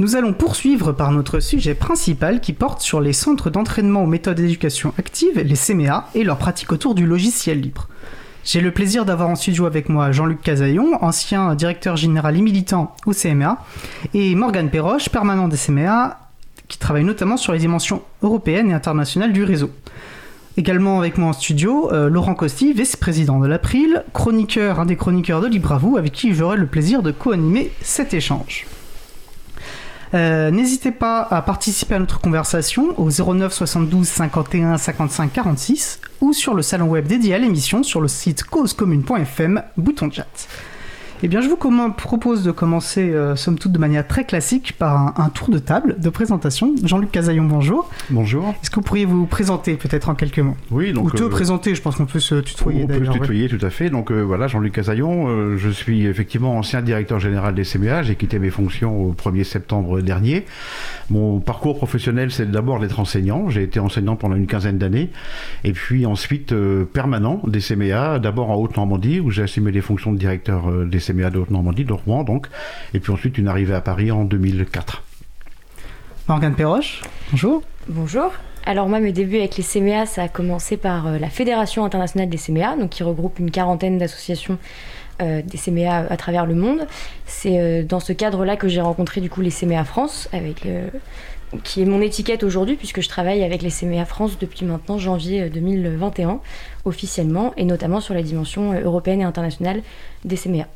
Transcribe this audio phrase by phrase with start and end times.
[0.00, 4.36] Nous allons poursuivre par notre sujet principal qui porte sur les centres d'entraînement aux méthodes
[4.36, 7.88] d'éducation active, les CMA, et leur pratique autour du logiciel libre.
[8.44, 12.94] J'ai le plaisir d'avoir en studio avec moi Jean-Luc Casaillon, ancien directeur général et militant
[13.06, 13.58] au CMA,
[14.14, 16.16] et Morgane Perroche, permanent des CMA,
[16.68, 19.72] qui travaille notamment sur les dimensions européennes et internationales du réseau.
[20.56, 25.40] Également avec moi en studio, euh, Laurent Costi, vice-président de l'April, chroniqueur, un des chroniqueurs
[25.40, 28.64] de Libre avec qui j'aurai le plaisir de co-animer cet échange.
[30.14, 36.32] Euh, n'hésitez pas à participer à notre conversation au 09 72 51 55 46 ou
[36.32, 40.26] sur le salon web dédié à l'émission sur le site causecommune.fm, bouton chat.
[41.20, 41.58] Eh bien, je vous
[41.96, 45.96] propose de commencer, euh, somme toute, de manière très classique par un, tour de table
[45.98, 46.74] de présentation.
[46.84, 47.90] Jean-Luc Casaillon, bonjour.
[48.10, 48.54] Bonjour.
[48.62, 50.56] Est-ce que vous pourriez vous présenter peut-être en quelques mots?
[50.70, 51.06] Oui, donc.
[51.06, 53.64] Ou te euh, présenter, je pense qu'on peut se tutoyer On peut se tutoyer, tout
[53.66, 53.90] à fait.
[53.90, 58.04] Donc euh, voilà, Jean-Luc Casaillon, je suis effectivement ancien directeur général des CMA.
[58.04, 60.46] J'ai quitté mes fonctions au 1er septembre dernier.
[61.10, 63.50] Mon parcours professionnel, c'est d'abord d'être enseignant.
[63.50, 65.10] J'ai été enseignant pendant une quinzaine d'années.
[65.64, 66.54] Et puis ensuite,
[66.92, 71.07] permanent des CMA, d'abord en Haute-Normandie, où j'ai assumé les fonctions de directeur des CMA
[71.12, 72.48] de Haute-Normandie, de Rouen donc,
[72.94, 75.02] et puis ensuite une arrivée à Paris en 2004.
[76.28, 77.62] Morgane Perroche, bonjour.
[77.88, 78.32] Bonjour.
[78.68, 82.28] Alors moi, mes débuts avec les CMA, ça a commencé par euh, la Fédération internationale
[82.28, 84.58] des CMA, donc qui regroupe une quarantaine d'associations
[85.22, 86.86] euh, des CMA à travers le monde.
[87.24, 90.68] C'est euh, dans ce cadre-là que j'ai rencontré du coup les CMA France, avec
[91.64, 95.48] qui est mon étiquette aujourd'hui, puisque je travaille avec les CMA France depuis maintenant janvier
[95.48, 96.40] 2021
[96.84, 99.80] officiellement, et notamment sur la dimension européenne et internationale
[100.26, 100.66] des CMA.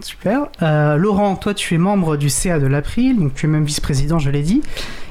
[0.00, 0.48] Super.
[0.62, 4.18] Euh, Laurent, toi, tu es membre du CA de l'April, donc tu es même vice-président,
[4.18, 4.62] je l'ai dit.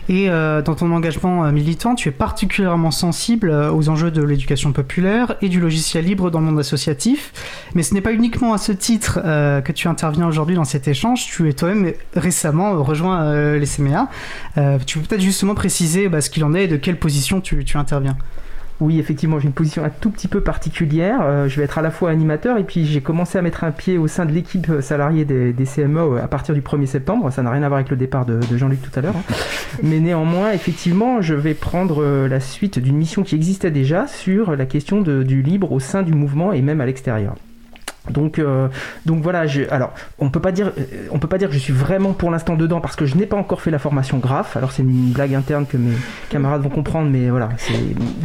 [0.08, 4.72] Et euh, dans ton engagement euh, militant, tu es particulièrement sensible aux enjeux de l'éducation
[4.72, 7.31] populaire et du logiciel libre dans le monde associatif.
[7.75, 11.25] Mais ce n'est pas uniquement à ce titre que tu interviens aujourd'hui dans cet échange.
[11.25, 14.09] Tu es toi-même récemment rejoint les CMA.
[14.85, 17.66] tu peux peut-être justement préciser bah, ce qu'il en est et de quelle position tu
[17.75, 18.17] interviens.
[18.80, 21.19] Oui, effectivement, j'ai une position un tout petit peu particulière.
[21.22, 23.72] Euh, je vais être à la fois animateur et puis j'ai commencé à mettre un
[23.72, 27.29] pied au sein de l'équipe salariée des, des, CME euh, à partir du 1er septembre.
[27.29, 29.17] Ça n'a rien à voir avec le départ de, Jean-Luc tout à l'heure.
[29.17, 29.34] Hein.
[29.84, 34.56] Mais néanmoins, effectivement, je vais prendre euh, la suite d'une mission qui existait déjà sur
[34.56, 37.35] la question du libre au sein du mouvement et même à l'extérieur.
[38.09, 38.68] Donc, euh,
[39.06, 39.47] donc voilà.
[39.47, 42.14] Je, alors, on peut pas dire, euh, on peut pas dire que je suis vraiment
[42.14, 44.58] pour l'instant dedans parce que je n'ai pas encore fait la formation graphe.
[44.58, 45.96] Alors c'est une blague interne que mes
[46.30, 47.50] camarades vont comprendre, mais voilà.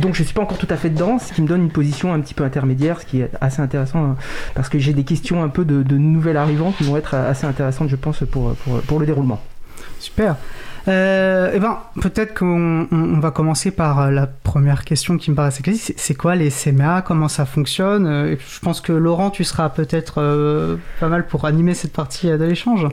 [0.00, 2.12] Donc je suis pas encore tout à fait dedans, ce qui me donne une position
[2.12, 4.17] un petit peu intermédiaire, ce qui est assez intéressant hein,
[4.55, 7.47] parce que j'ai des questions un peu de, de nouvelles arrivants qui vont être assez
[7.47, 9.41] intéressantes, je pense, pour, pour, pour le déroulement.
[9.99, 10.37] Super.
[10.87, 15.62] Euh, eh ben, peut-être qu'on va commencer par euh, la première question qui me assez
[15.62, 15.95] classique.
[15.99, 18.06] C'est quoi les CMA Comment ça fonctionne?
[18.06, 22.45] Euh, Je pense que Laurent, tu seras peut-être pas mal pour animer cette partie de
[22.45, 22.87] l'échange.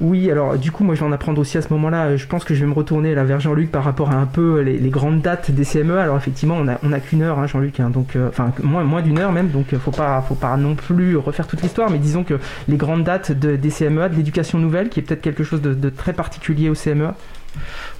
[0.00, 2.16] Oui, alors du coup, moi je vais en apprendre aussi à ce moment-là.
[2.16, 4.90] Je pense que je vais me retourner vers Jean-Luc par rapport à un peu les,
[4.90, 5.96] grandes dates des CME.
[5.98, 9.02] Alors effectivement, on a, on a qu'une heure, hein, Jean-Luc, hein, donc enfin moins, moins
[9.02, 12.24] d'une heure même, donc faut pas, faut pas non plus refaire toute l'histoire, mais disons
[12.24, 15.62] que les grandes dates de, des CME, de l'éducation nouvelle, qui est peut-être quelque chose
[15.62, 17.10] de, de très particulier au CME.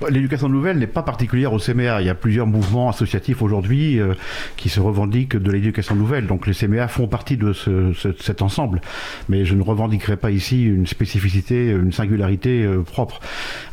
[0.09, 2.01] L'éducation nouvelle n'est pas particulière au CMA.
[2.01, 4.15] Il y a plusieurs mouvements associatifs aujourd'hui euh,
[4.57, 6.27] qui se revendiquent de l'éducation nouvelle.
[6.27, 7.53] Donc les CMA font partie de
[8.21, 8.81] cet ensemble.
[9.29, 13.21] Mais je ne revendiquerai pas ici une spécificité, une singularité euh, propre.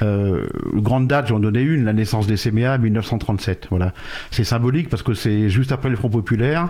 [0.02, 3.68] Euh, grande date, j'en donnais une, la naissance des CMA 1937.
[3.72, 3.94] Voilà.
[4.30, 6.70] C'est symbolique parce que c'est juste après le Front populaire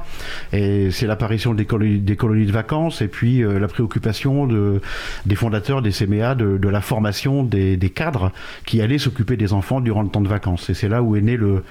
[0.53, 4.81] et c'est l'apparition des colonies, de vacances et puis la préoccupation de,
[5.25, 8.31] des fondateurs des CMA de, de la formation des, des cadres
[8.65, 10.69] qui allaient s'occuper des enfants durant le temps de vacances.
[10.69, 11.63] Et c'est là où est né le,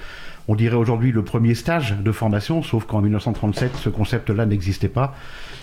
[0.47, 5.15] on dirait aujourd'hui le premier stage de formation, sauf qu'en 1937, ce concept-là n'existait pas.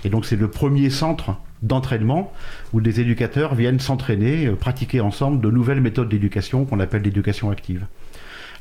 [0.05, 2.33] Et donc c'est le premier centre d'entraînement
[2.73, 7.51] où des éducateurs viennent s'entraîner, euh, pratiquer ensemble de nouvelles méthodes d'éducation qu'on appelle l'éducation
[7.51, 7.87] active.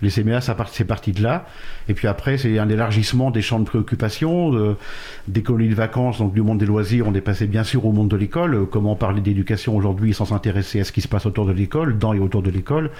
[0.01, 1.45] Les CMA, ça c'est parti de là.
[1.89, 4.75] Et puis après, c'est un élargissement des champs de préoccupation,
[5.27, 7.07] des colonies de vacances, donc du monde des loisirs.
[7.07, 8.55] On est passé bien sûr au monde de l'école.
[8.55, 11.97] Euh, comment parler d'éducation aujourd'hui sans s'intéresser à ce qui se passe autour de l'école,
[11.97, 12.91] dans et autour de l'école.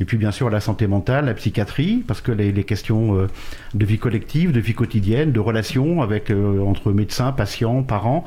[0.00, 3.26] Et puis bien sûr la santé mentale, la psychiatrie, parce que les, questions euh,
[3.74, 8.24] de vie collective, de vie quotidienne, de relations avec euh, entre médecins, patients, parents,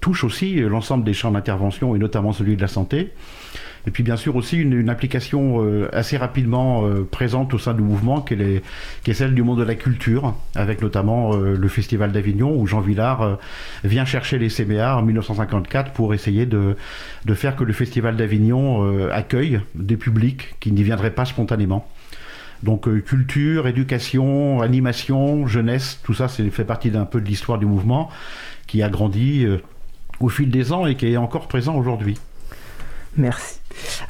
[0.00, 3.12] touchent aussi l'ensemble des champs d'intervention et notamment celui de la santé.
[3.86, 7.82] Et puis bien sûr aussi une, application euh, assez rapidement euh, présente au sein du
[7.82, 8.62] mouvement qui est,
[9.06, 12.80] est, celle du monde de la culture, avec notamment euh, le Festival d'Avignon où Jean
[12.80, 13.38] Villard
[13.82, 16.76] vient chercher les CMA en 1954 pour essayer de,
[17.24, 21.88] de faire que le Festival d'Avignon accueille des publics qui n'y viendraient pas spontanément.
[22.62, 28.10] Donc culture, éducation, animation, jeunesse, tout ça fait partie d'un peu de l'histoire du mouvement
[28.66, 29.46] qui a grandi
[30.20, 32.16] au fil des ans et qui est encore présent aujourd'hui.
[33.16, 33.60] Merci.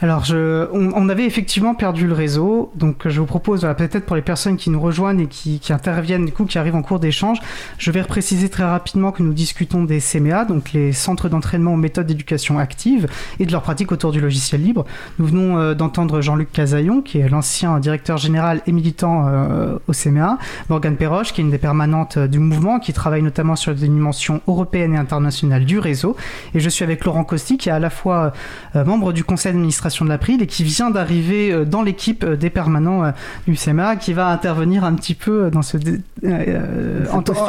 [0.00, 0.24] Alors,
[0.72, 4.70] on, avait effectivement perdu le réseau, donc je vous propose, peut-être pour les personnes qui
[4.70, 7.38] nous rejoignent et qui, interviennent, du coup, qui arrivent en cours d'échange,
[7.78, 11.78] je vais préciser très rapidement que nous discutons des CMA, donc les centres d'entraînement aux
[11.78, 13.06] méthodes d'éducation active,
[13.38, 14.84] et de leur pratique autour du logiciel libre.
[15.18, 19.92] Nous venons euh, d'entendre Jean-Luc Casaillon, qui est l'ancien directeur général et militant euh, au
[19.92, 20.38] CMA,
[20.68, 23.88] Morgane Perroche, qui est une des permanentes euh, du mouvement, qui travaille notamment sur des
[23.88, 26.16] dimensions européennes et internationales du réseau,
[26.54, 28.32] et je suis avec Laurent Costi, qui est à la fois
[28.74, 32.50] membre du conseil d'administration de l'April et qui vient d'arriver euh, dans l'équipe euh, des
[32.50, 33.10] permanents euh,
[33.46, 35.78] du CMA, qui va intervenir un petit peu dans ce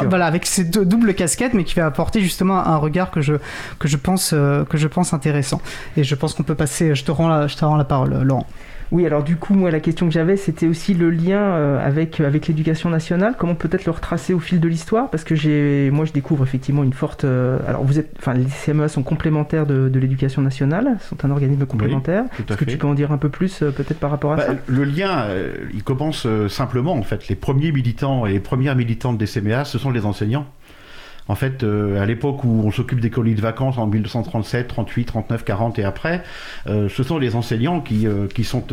[0.08, 3.34] voilà avec ces deux doubles casquettes, mais qui va apporter justement un regard que je
[3.78, 5.60] que je pense que je pense intéressant.
[5.96, 6.94] Et je pense qu'on peut passer.
[6.94, 8.46] Je te rends la, je te rends la parole, Laurent.
[8.92, 12.20] Oui, alors du coup, moi, la question que j'avais, c'était aussi le lien euh, avec,
[12.20, 13.34] euh, avec l'éducation nationale.
[13.36, 15.10] Comment peut-être le retracer au fil de l'histoire?
[15.10, 17.24] Parce que j'ai, moi, je découvre effectivement une forte.
[17.24, 21.30] Euh, alors, vous êtes, enfin, les CME sont complémentaires de, de l'éducation nationale, sont un
[21.30, 22.24] organisme complémentaire.
[22.38, 24.54] Est-ce que tu peux en dire un peu plus, peut-être par rapport à bah, ça?
[24.66, 25.26] Le lien,
[25.74, 27.28] il commence simplement, en fait.
[27.28, 30.46] Les premiers militants et les premières militantes des CMA, ce sont les enseignants.
[31.28, 35.04] En fait, euh, à l'époque où on s'occupe des colonies de vacances en 1937, 38,
[35.06, 36.22] 39, 40 et après,
[36.68, 38.64] euh, ce sont les enseignants qui, euh, qui sont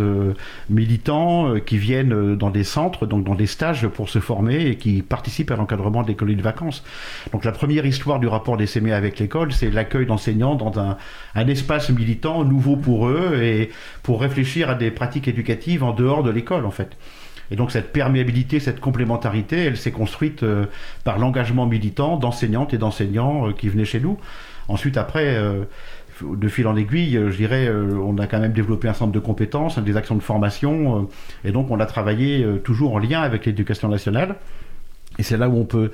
[0.69, 5.01] militants, qui viennent dans des centres, donc dans des stages pour se former et qui
[5.01, 6.83] participent à l'encadrement des colonies de vacances.
[7.31, 10.97] Donc la première histoire du rapport des CME avec l'école, c'est l'accueil d'enseignants dans un,
[11.35, 13.71] un espace militant nouveau pour eux et
[14.03, 16.95] pour réfléchir à des pratiques éducatives en dehors de l'école en fait.
[17.53, 20.65] Et donc cette perméabilité, cette complémentarité, elle s'est construite euh,
[21.03, 24.17] par l'engagement militant d'enseignantes et d'enseignants euh, qui venaient chez nous.
[24.69, 25.65] Ensuite, après, euh,
[26.23, 29.77] de fil en aiguille, je dirais, on a quand même développé un centre de compétences,
[29.77, 31.09] des actions de formation,
[31.44, 34.35] et donc on a travaillé toujours en lien avec l'éducation nationale.
[35.19, 35.92] Et c'est là où on peut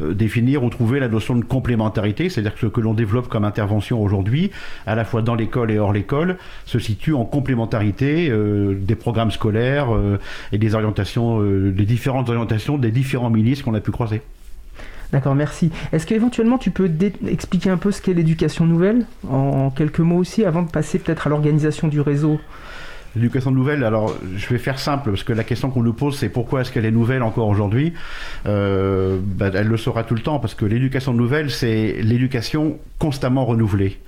[0.00, 3.44] euh, définir ou trouver la notion de complémentarité, c'est-à-dire que ce que l'on développe comme
[3.44, 4.50] intervention aujourd'hui,
[4.86, 9.30] à la fois dans l'école et hors l'école, se situe en complémentarité euh, des programmes
[9.30, 10.18] scolaires euh,
[10.52, 14.22] et des orientations, des différentes orientations des différents ministres qu'on a pu croiser.
[15.12, 15.70] D'accord, merci.
[15.92, 16.90] Est-ce qu'éventuellement tu peux
[17.28, 21.28] expliquer un peu ce qu'est l'éducation nouvelle, en quelques mots aussi, avant de passer peut-être
[21.28, 22.40] à l'organisation du réseau?
[23.16, 26.28] L'éducation nouvelle, alors je vais faire simple, parce que la question qu'on nous pose, c'est
[26.28, 27.94] pourquoi est-ce qu'elle est nouvelle encore aujourd'hui
[28.44, 33.46] euh, bah, Elle le sera tout le temps, parce que l'éducation nouvelle, c'est l'éducation constamment
[33.46, 33.98] renouvelée.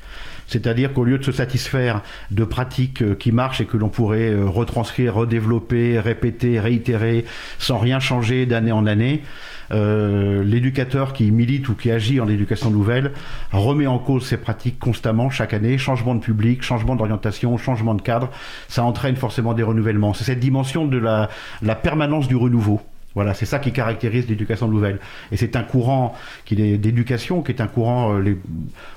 [0.46, 4.30] C'est-à-dire qu'au lieu de se satisfaire de pratiques euh, qui marchent et que l'on pourrait
[4.30, 7.24] euh, retranscrire, redévelopper, répéter, réitérer,
[7.58, 9.22] sans rien changer d'année en année,
[9.70, 13.12] euh, l'éducateur qui milite ou qui agit en éducation nouvelle
[13.52, 18.02] remet en cause ces pratiques constamment chaque année, changement de public, changement d'orientation, changement de
[18.02, 18.30] cadre,
[18.68, 20.14] ça entraîne forcément des renouvellements.
[20.14, 21.28] C'est cette dimension de la,
[21.62, 22.80] la permanence du renouveau.
[23.14, 24.98] Voilà, c'est ça qui caractérise l'éducation nouvelle.
[25.32, 26.14] Et c'est un courant
[26.44, 28.36] qui est d'éducation, qui est un courant, euh,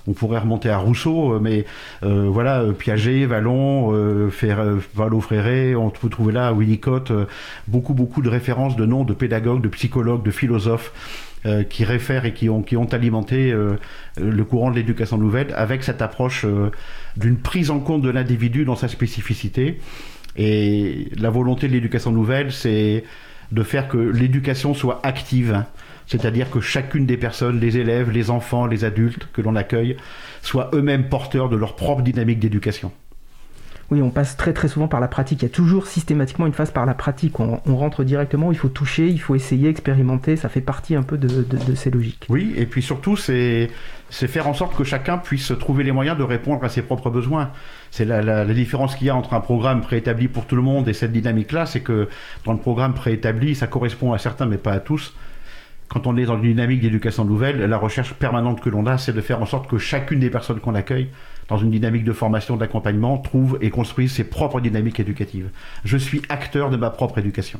[0.05, 1.65] on pourrait remonter à Rousseau, euh, mais
[2.03, 3.91] euh, voilà, Piaget, Vallon,
[4.93, 7.11] Valo Fréré, on peut trouver là Winnicott,
[7.67, 10.91] beaucoup, beaucoup de références de noms de pédagogues, de psychologues, de philosophes.
[11.71, 13.51] qui réfèrent et qui ont, qui ont alimenté
[14.17, 16.45] le courant de l'éducation nouvelle avec cette approche
[17.17, 19.79] d'une prise en compte de l'individu dans sa spécificité.
[20.37, 23.03] Et la volonté de l'éducation nouvelle, c'est
[23.51, 25.63] de faire que l'éducation soit active,
[26.07, 29.97] c'est-à-dire que chacune des personnes, les élèves, les enfants, les adultes que l'on accueille,
[30.41, 32.91] soient eux-mêmes porteurs de leur propre dynamique d'éducation.
[33.91, 35.41] Oui, on passe très très souvent par la pratique.
[35.41, 37.41] Il y a toujours systématiquement une phase par la pratique.
[37.41, 40.37] On, rentre directement, il faut toucher, il faut essayer, expérimenter.
[40.37, 42.25] Ça fait partie un peu de, ces logiques.
[42.29, 43.69] Oui, et puis surtout, c'est
[44.09, 47.51] faire en sorte que chacun puisse trouver les moyens de répondre à ses propres besoins.
[47.91, 50.87] C'est la, la, différence qu'il y a entre un programme préétabli pour tout le monde
[50.87, 52.07] et cette dynamique-là, c'est que
[52.45, 55.13] dans le programme préétabli, ça correspond à certains, mais pas à tous
[55.91, 59.11] quand on est dans une dynamique d'éducation nouvelle, la recherche permanente que l'on a, c'est
[59.11, 61.09] de faire en sorte que chacune des personnes qu'on accueille
[61.49, 65.49] dans une dynamique de formation, d'accompagnement, trouve et construise ses propres dynamiques éducatives.
[65.83, 67.59] Je suis acteur de ma propre éducation.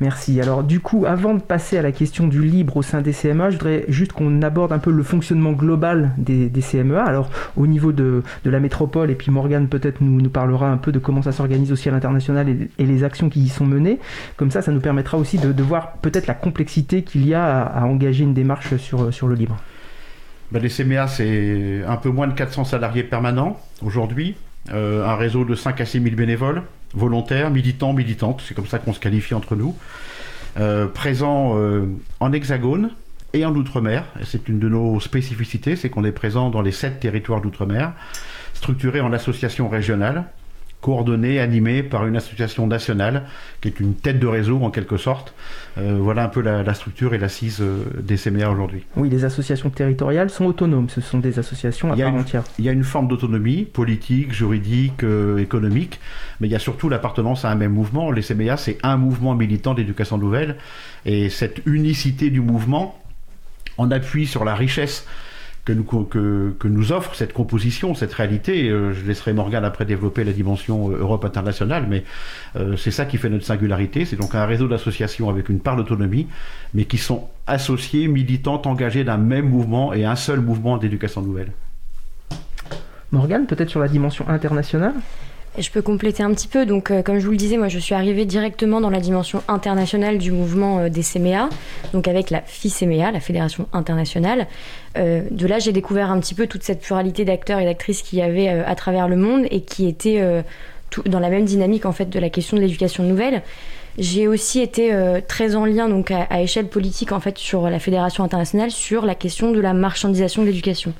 [0.00, 0.40] Merci.
[0.40, 3.50] Alors du coup, avant de passer à la question du libre au sein des CMA,
[3.50, 7.02] je voudrais juste qu'on aborde un peu le fonctionnement global des, CMEA.
[7.02, 10.98] Alors au niveau de, la métropole, et puis Morgane peut-être nous, parlera un peu de
[10.98, 13.98] comment ça s'organise aussi à l'international et, les actions qui y sont menées.
[14.38, 17.84] Comme ça, ça nous permettra aussi de, voir peut-être la complexité qu'il y a à,
[17.84, 19.56] engager une démarche sur, le libre.
[20.50, 24.34] Ben, les CMA, c'est un peu moins de 400 salariés permanents aujourd'hui,
[24.72, 26.62] euh, un réseau de 5 à 6 000 bénévoles
[26.94, 29.76] volontaires, militants, militantes, c'est comme ça qu'on se qualifie entre nous,
[30.58, 31.86] euh, présents euh,
[32.18, 32.90] en hexagone
[33.32, 34.04] et en outre-mer.
[34.24, 37.92] C'est une de nos spécificités, c'est qu'on est présent dans les sept territoires d'outre-mer,
[38.54, 40.24] structurés en associations régionales,
[40.80, 43.24] coordonnée, animée par une association nationale
[43.60, 45.34] qui est une tête de réseau en quelque sorte.
[45.78, 48.84] Euh, voilà un peu la, structure et l'assise euh, des CMA aujourd'hui.
[48.96, 52.44] Oui, les associations territoriales sont autonomes, ce sont des associations à part entière.
[52.58, 56.00] Il y a une forme d'autonomie politique, juridique, euh, économique,
[56.40, 58.10] mais il y a surtout l'appartenance à un même mouvement.
[58.10, 60.56] Les CMA, c'est un mouvement militant d'éducation nouvelle,
[61.04, 62.98] et cette unicité du mouvement
[63.76, 65.06] en appuie sur la richesse
[65.64, 68.68] que nous, offre cette composition, cette réalité.
[68.68, 72.04] Euh, je laisserai Morgane après développer la dimension euh, Europe internationale, mais
[72.56, 74.04] euh, c'est ça qui fait notre singularité.
[74.04, 76.26] C'est donc un réseau d'associations avec une part d'autonomie,
[76.74, 81.52] mais qui sont associées, militantes, engagées d'un même mouvement et un seul mouvement d'éducation nouvelle.
[83.12, 84.94] Morgane, peut-être sur la dimension internationale?
[85.58, 86.66] Je peux compléter un petit peu.
[86.66, 90.18] Donc, comme je vous le disais, moi, je suis arrivée directement dans la dimension internationale
[90.18, 91.48] du mouvement des CMEA,
[91.92, 94.46] donc avec la FICMEA, la Fédération internationale.
[94.98, 98.18] Euh, de là, j'ai découvert un petit peu toute cette pluralité d'acteurs et d'actrices qu'il
[98.18, 100.42] y avait euh, à travers le monde et qui étaient euh,
[101.06, 103.42] dans la même dynamique en fait de la question de l'éducation nouvelle.
[103.98, 104.92] J'ai aussi été
[105.26, 109.16] très en lien donc à, échelle politique en fait sur la fédération internationale sur la
[109.16, 110.94] question de la marchandisation de l'éducation.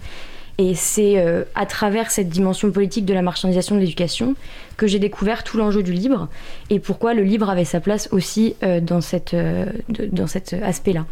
[0.62, 1.16] Et c'est
[1.54, 4.34] à travers cette dimension politique de la marchandisation de l'éducation
[4.76, 6.28] que j'ai découvert tout l'enjeu du libre
[6.68, 9.34] et pourquoi le libre avait sa place aussi dans, cette,
[9.88, 11.06] dans cet aspect-là.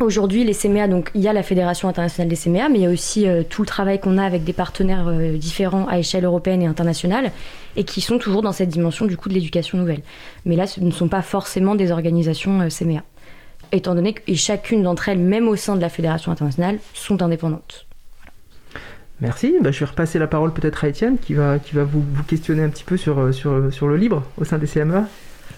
[0.00, 2.86] Aujourd'hui, les CMA, donc il y a la Fédération internationale des CMA, mais il y
[2.86, 6.24] a aussi euh, tout le travail qu'on a avec des partenaires euh, différents à échelle
[6.24, 7.30] européenne et internationale,
[7.76, 10.02] et qui sont toujours dans cette dimension du coup de l'éducation nouvelle.
[10.46, 13.02] Mais là, ce ne sont pas forcément des organisations euh, CMA,
[13.70, 17.83] étant donné que chacune d'entre elles, même au sein de la Fédération internationale, sont indépendantes.
[19.20, 19.54] Merci.
[19.60, 22.22] Bah, je vais repasser la parole peut-être à Étienne, qui va, qui va vous, vous,
[22.24, 25.06] questionner un petit peu sur, sur, sur le libre au sein des CMA.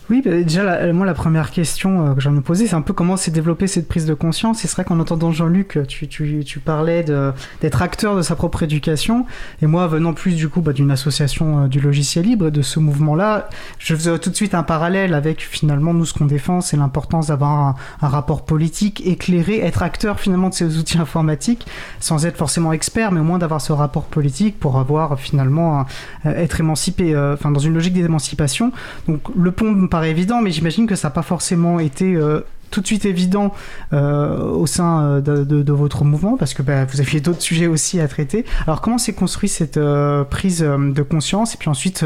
[0.09, 2.93] Oui, bah, déjà, moi, la première question euh, que j'ai me poser, c'est un peu
[2.93, 4.65] comment s'est développée cette prise de conscience.
[4.65, 8.63] Et c'est vrai qu'en entendant Jean-Luc, tu, tu, tu, parlais d'être acteur de sa propre
[8.63, 9.27] éducation.
[9.63, 12.79] Et moi, venant plus du coup bah, d'une association euh, du logiciel libre, de ce
[12.79, 13.49] mouvement-là,
[13.79, 17.27] je faisais tout de suite un parallèle avec finalement nous, ce qu'on défend, c'est l'importance
[17.27, 21.67] d'avoir un, rapport politique éclairé, être acteur finalement de ces outils informatiques,
[21.99, 25.85] sans être forcément expert, mais au moins d'avoir ce rapport politique pour avoir finalement
[26.25, 28.73] euh, être émancipé, enfin dans une logique d'émancipation.
[29.09, 32.83] Donc le pont paraît évident, mais j'imagine que ça n'a pas forcément été euh, tout
[32.83, 33.55] de suite évident
[33.95, 37.99] euh, au sein euh, de, votre mouvement, parce que bah, vous aviez d'autres sujets aussi
[37.99, 38.45] à traiter.
[38.67, 39.81] Alors comment s'est construite cette
[40.29, 42.05] prise de conscience et puis ensuite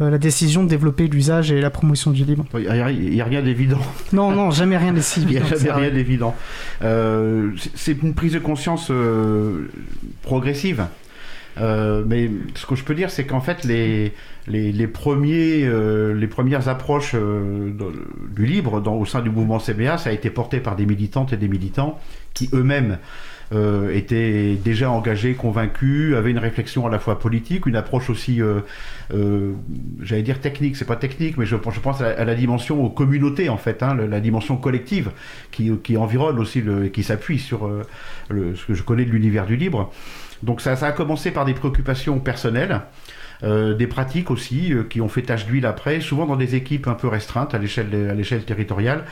[0.00, 2.46] la décision de développer l'usage et la promotion du libre?
[2.54, 3.78] Il n'y a, rien d'évident.
[4.12, 5.28] Non, non, jamais rien d'évident.
[5.30, 6.34] Il n'y a jamais rien d'évident.
[6.80, 8.90] c'est une prise de conscience
[10.22, 10.84] progressive.
[11.56, 14.12] Mais ce que je peux dire, c'est qu'en fait, les,
[14.50, 17.70] les, premiers, euh, les premières approches euh,
[18.34, 21.36] du libre au sein du mouvement CBA, ça a été porté par des militantes et
[21.36, 21.98] des militants
[22.34, 22.98] qui eux-mêmes
[23.52, 28.40] euh, étaient déjà engagés, convaincus, avaient une réflexion à la fois politique, une approche aussi,
[29.10, 33.56] j'allais dire technique, c'est pas technique, mais je, pense à la, dimension aux communautés en
[33.56, 35.10] fait, hein, la, dimension collective
[35.50, 37.68] qui, qui environne aussi, le, qui s'appuie sur
[38.30, 39.92] ce que je connais de l'univers du libre.
[40.42, 42.80] Donc ça, ça a commencé par des préoccupations personnelles.
[43.42, 46.86] Euh, des pratiques aussi euh, qui ont fait tache d'huile après, souvent dans des équipes
[46.88, 49.04] un peu restreintes à l'échelle à territoriale.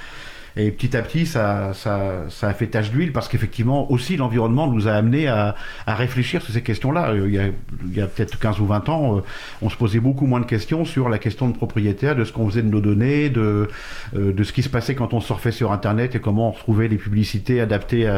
[0.57, 4.67] Et petit à petit, ça, ça, ça a fait tache d'huile parce qu'effectivement, aussi, l'environnement
[4.67, 5.55] nous a amené à,
[5.87, 7.11] à, réfléchir sur ces questions-là.
[7.11, 9.23] Euh, il y a, a peut-être 15 ou 20 ans,
[9.63, 12.49] on se posait beaucoup moins de questions sur la question de propriétaire, de ce qu'on
[12.51, 13.69] faisait de nos données, de,
[14.15, 16.97] de ce qui se passait quand on surfait sur Internet et comment on retrouvait les
[16.97, 18.11] publicités adaptées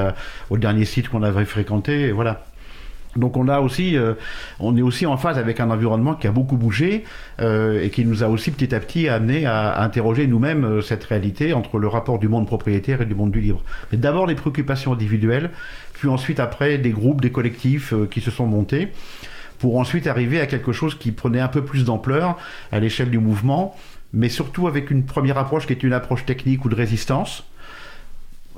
[0.48, 2.08] au dernier site qu'on avait fréquenté.
[2.08, 2.42] Et voilà.
[3.16, 4.14] Donc on a aussi, euh,
[4.60, 7.04] on est aussi en phase avec un environnement qui a beaucoup bougé
[7.40, 11.04] euh, et qui nous a aussi petit à petit amené à, interroger nous-mêmes euh, cette
[11.04, 13.64] réalité entre le rapport du monde propriétaire et du monde du libre.
[13.90, 15.50] Mais d'abord les préoccupations individuelles,
[15.92, 18.92] puis ensuite après des groupes, des collectifs qui se sont montés
[19.58, 22.38] pour ensuite arriver à quelque chose qui prenait un peu plus d'ampleur
[22.72, 23.76] à l'échelle du mouvement,
[24.14, 27.44] mais surtout avec une première approche qui est une approche technique ou de résistance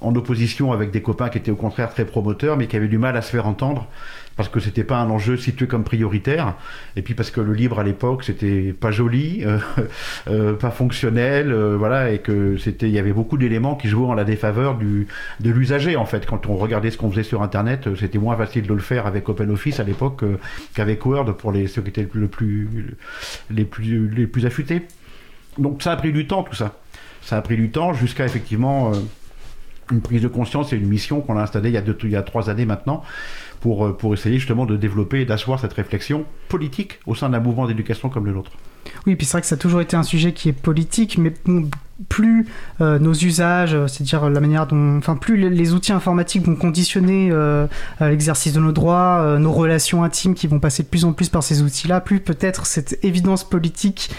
[0.02, 2.99] en opposition avec des copains qui étaient au contraire très promoteurs, mais qui avaient du
[2.99, 3.87] mal à se faire entendre
[4.36, 6.54] parce que c'était pas un enjeu situé comme prioritaire,
[6.96, 9.58] et puis parce que le libre à l'époque c'était pas joli, euh,
[10.28, 14.08] euh, pas fonctionnel, euh, voilà, et que c'était, il y avait beaucoup d'éléments qui jouaient
[14.08, 15.06] en la défaveur du
[15.40, 16.26] de l'usager en fait.
[16.26, 19.28] Quand on regardait ce qu'on faisait sur Internet, c'était moins facile de le faire avec
[19.28, 20.24] OpenOffice à l'époque
[20.74, 22.96] qu'avec Word pour les ceux qui étaient le plus
[23.50, 24.82] les plus les plus affûtés.
[25.58, 26.76] Donc ça a pris du temps tout ça.
[27.22, 28.92] Ça a pris du temps jusqu'à effectivement
[29.90, 32.10] une prise de conscience et une mission qu'on a installée il y a, deux, il
[32.10, 33.02] y a trois années maintenant
[33.62, 37.66] pour, pour essayer justement de développer et d'asseoir cette réflexion politique au sein d'un mouvement
[37.66, 38.52] d'éducation comme le nôtre.
[39.07, 41.33] Oui, puis c'est vrai que ça a toujours été un sujet qui est politique, mais
[42.09, 42.47] plus
[42.81, 47.31] euh, nos usages, euh, c'est-à-dire la manière dont, enfin, plus les outils informatiques vont conditionner
[47.31, 47.66] euh,
[48.00, 51.42] l'exercice de nos droits, nos relations intimes qui vont passer de plus en plus par
[51.42, 54.11] ces outils-là, plus peut-être cette évidence politique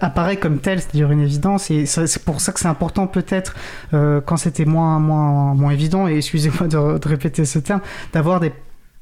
[0.00, 1.70] apparaît comme telle, c'est-à-dire une évidence.
[1.70, 3.54] Et c'est pour ça que c'est important peut-être
[3.92, 6.08] quand c'était moins, moins, moins évident.
[6.08, 7.80] Et excusez-moi de, répéter ce terme,
[8.12, 8.52] d'avoir des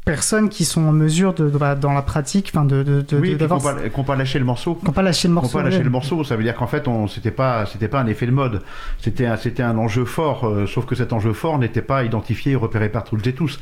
[0.07, 3.37] personnes qui sont en mesure de, bah, dans la pratique enfin de, de, de oui,
[3.37, 4.77] qu'on pas, pas lâché le morceau.
[4.77, 7.09] Qu'on pas lâché le morceau pas lâché le morceau ça veut dire qu'en fait on
[7.09, 8.63] c'était pas c'était pas un effet de mode.
[9.01, 12.53] C'était un c'était un enjeu fort euh, sauf que cet enjeu fort n'était pas identifié
[12.53, 13.59] et repéré par toutes et tous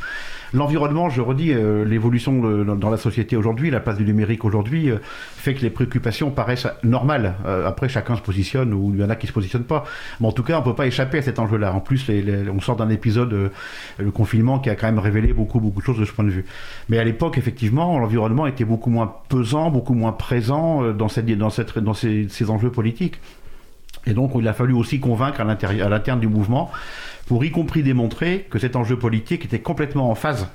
[0.55, 4.99] L'environnement, je redis, euh, l'évolution dans la société aujourd'hui, la place du numérique aujourd'hui, euh,
[5.03, 7.35] fait que les préoccupations paraissent normales.
[7.45, 9.85] Euh, après, chacun se positionne ou il y en a qui se positionnent pas.
[10.21, 11.75] Mais en tout cas, on peut pas échapper à cet enjeu-là.
[11.75, 13.51] En plus, on sort d'un épisode,
[13.99, 16.31] le confinement, qui a quand même révélé beaucoup, beaucoup de choses de ce point de
[16.31, 16.45] vue.
[16.89, 22.51] Mais à l'époque, effectivement, l'environnement était beaucoup moins pesant, beaucoup moins présent dans ces, ces
[22.51, 23.19] enjeux politiques.
[24.07, 25.45] Et donc, il a fallu aussi convaincre à
[25.89, 26.71] l'interne du mouvement
[27.27, 30.49] pour y compris démontrer que cet enjeu politique était complètement en phase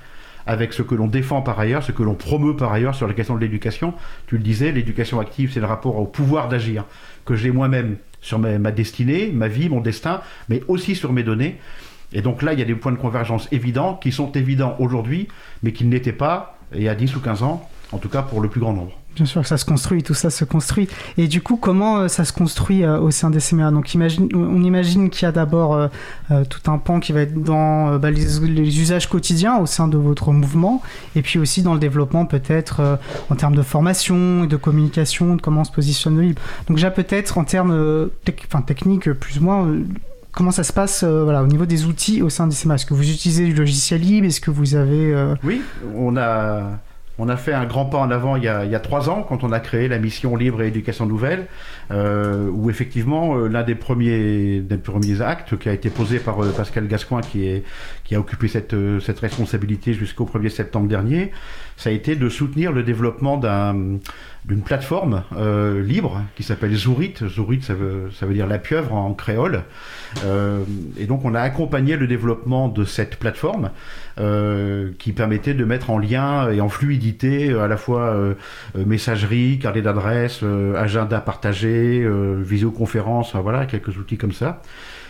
[0.46, 3.14] avec ce que l'on défend par ailleurs, ce que l'on promeut par ailleurs sur la
[3.14, 3.94] question de l'éducation.
[4.28, 6.86] Tu le disais, l'éducation active, c'est le rapport au pouvoir d'agir
[7.26, 11.58] que j'ai moi-même sur ma, destinée, ma vie, mon destin, mais aussi sur mes données.
[12.14, 15.28] Et donc là, il y a des points de convergence évidents qui sont évidents aujourd'hui,
[15.62, 18.42] mais qui n'étaient pas il y a 10 ou 15 ans, en tout cas pour
[18.42, 18.99] le plus grand nombre.
[19.20, 20.88] Bien sûr que ça se construit, tout ça se construit.
[21.18, 23.92] Et du coup, comment euh, ça se construit euh, au sein des CMA Donc,
[24.34, 25.90] on imagine qu'il y a d'abord euh,
[26.50, 30.32] tout un pan qui va être dans bah, les, usages quotidiens au sein de votre
[30.32, 30.82] mouvement,
[31.18, 32.98] et puis aussi dans le développement peut-être
[33.30, 36.42] en termes de formation de communication, de comment on se positionne le libre.
[36.70, 38.10] Donc, déjà peut-être en termes
[38.66, 39.68] techniques, plus ou moins,
[40.32, 43.10] comment ça se passe au niveau des outils au sein des CMA Est-ce que vous
[43.12, 44.28] utilisez du logiciel libre?
[44.28, 45.14] Est-ce que vous avez...
[45.44, 45.62] Oui,
[45.94, 46.80] on a
[47.20, 49.52] on a fait un grand pas en avant il y, a, trois ans, quand on
[49.52, 51.48] a créé la mission Libre et Éducation Nouvelle,
[51.92, 56.42] euh, où effectivement, euh, l'un des premiers, des premiers actes qui a été posé par
[56.42, 57.64] euh, Pascal Gascoin, qui, est,
[58.06, 61.32] qui a occupé cette, cette responsabilité jusqu'au 1er septembre dernier,
[61.80, 65.24] ça a été de soutenir le développement d'une plateforme
[65.82, 67.14] libre qui s'appelle Zourit.
[67.28, 69.64] Zourit, ça veut, ça veut dire la pieuvre en créole.
[70.98, 73.72] et donc, on a accompagné le développement de cette plateforme
[74.20, 78.34] euh, qui permettait de mettre en lien et en fluidité euh, à la fois euh,
[78.76, 80.44] messagerie, carnet d'adresse,
[80.76, 82.06] agenda partagé,
[82.40, 84.62] visioconférence, voilà, quelques outils comme ça.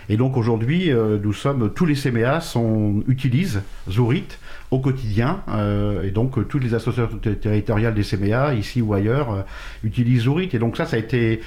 [0.09, 4.25] Et donc aujourd'hui, nous sommes tous les CMA sont utilisent Zourit
[4.71, 5.41] au quotidien.
[5.49, 9.41] Euh, et donc, euh, toutes les associations territoriales des CMA, ici ou ailleurs, euh,
[9.83, 10.49] utilisent Zourit.
[10.53, 11.41] Et donc, ça, ça a été.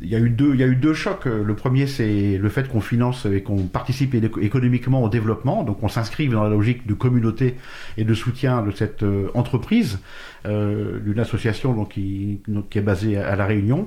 [0.00, 1.26] Il y, a eu deux, il y a eu deux chocs.
[1.26, 5.62] Le premier, c'est le fait qu'on finance et qu'on participe économiquement au développement.
[5.62, 7.54] Donc, on s'inscrive dans la logique de communauté
[7.96, 10.00] et de soutien de cette entreprise,
[10.44, 12.40] d'une association donc, qui
[12.74, 13.86] est basée à La Réunion.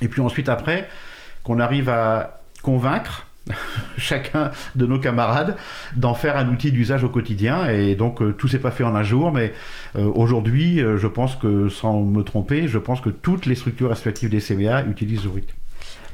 [0.00, 0.88] Et puis ensuite, après,
[1.44, 3.26] qu'on arrive à convaincre
[3.98, 5.56] chacun de nos camarades
[5.96, 7.68] d'en faire un outil d'usage au quotidien.
[7.68, 9.52] Et donc euh, tout s'est pas fait en un jour, mais
[9.96, 13.90] euh, aujourd'hui, euh, je pense que sans me tromper, je pense que toutes les structures
[13.90, 15.46] associatives des CMA utilisent Zourit.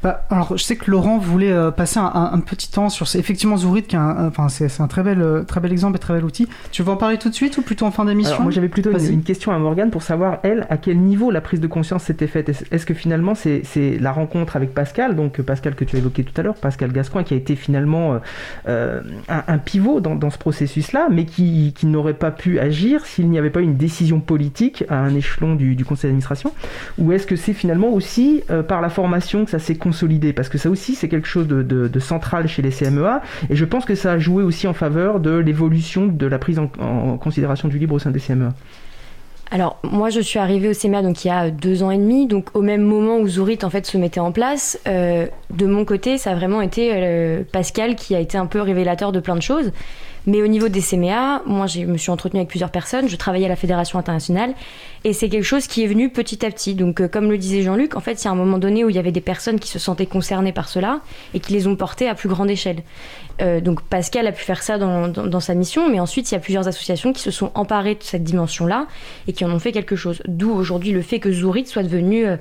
[0.05, 3.85] Bah, alors, je sais que Laurent voulait euh, passer un, petit temps sur effectivement Zourit,
[3.85, 6.27] qui est un, enfin, c'est, un très bel, euh, très bel exemple et très bel
[6.27, 6.47] outil.
[6.73, 8.91] Tu veux en parler tout de suite ou plutôt en fin d'émission Moi, j'avais plutôt
[8.99, 12.27] une, question à Morgane pour savoir elle à quel niveau la prise de conscience s'était
[12.27, 12.51] faite.
[12.71, 13.63] Est-ce, que finalement c'est,
[13.99, 17.25] la rencontre avec Pascal, donc Pascal que tu as évoqué tout à l'heure, Pascal Gascoin,
[17.25, 18.21] qui a été finalement
[18.69, 23.49] euh, un, pivot dans, ce processus-là, mais qui, n'aurait pas pu agir s'il n'y avait
[23.49, 26.53] pas une décision politique à un échelon du, conseil d'administration?
[26.99, 30.59] Ou est-ce que c'est finalement aussi par la formation que ça s'est consolidé parce que
[30.59, 34.13] ça aussi c'est quelque chose de, central chez les CMEA et je pense que ça
[34.13, 37.99] a joué aussi en faveur de l'évolution de la prise en, considération du libre au
[38.01, 38.53] sein des CMEA.
[39.53, 42.27] Alors moi je suis arrivée au CMA donc il y a deux ans et demi,
[42.27, 44.81] donc au même moment où Zourit en fait se mettait en place.
[44.89, 48.61] Euh, de mon côté ça a vraiment été euh, Pascal qui a été un peu
[48.61, 49.71] révélateur de plein de choses.
[50.27, 53.47] Mais au niveau des CMA, moi je me suis entretenue avec plusieurs personnes, je travaillais
[53.47, 54.55] à la Fédération internationale
[55.05, 56.75] et c'est quelque chose qui est venu petit à petit.
[56.75, 58.91] Donc euh, comme le disait Jean-Luc, en fait il y a un moment donné où
[58.91, 61.01] il y avait des personnes qui se sentaient concernées par cela
[61.35, 62.83] et qui les ont portées à plus grande échelle.
[63.43, 66.41] Euh, donc Pascal a pu faire ça dans, sa mission, mais ensuite il y a
[66.41, 68.87] plusieurs associations qui se sont emparées de cette dimension-là
[69.29, 70.23] et qui en ont fait quelque chose.
[70.27, 72.27] D'où aujourd'hui le fait que Zourit soit devenu...
[72.27, 72.37] Euh,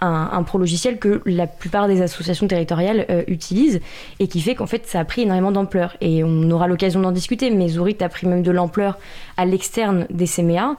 [0.00, 3.80] un, pro-logiciel que la plupart des associations territoriales euh, utilisent
[4.20, 5.96] et qui fait qu'en fait ça a pris énormément d'ampleur.
[6.00, 8.98] Et on aura l'occasion d'en discuter, mais Zourit a pris même de l'ampleur
[9.36, 10.76] à l'externe des CMA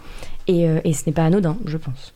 [0.47, 2.13] et, euh, et ce n'est pas anodin, je pense.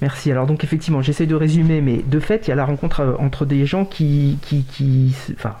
[0.00, 0.30] Merci.
[0.30, 3.14] Alors donc effectivement, j'essaie de résumer, mais de fait, il y a la rencontre euh,
[3.18, 5.54] entre des gens qui, qui, qui enfin,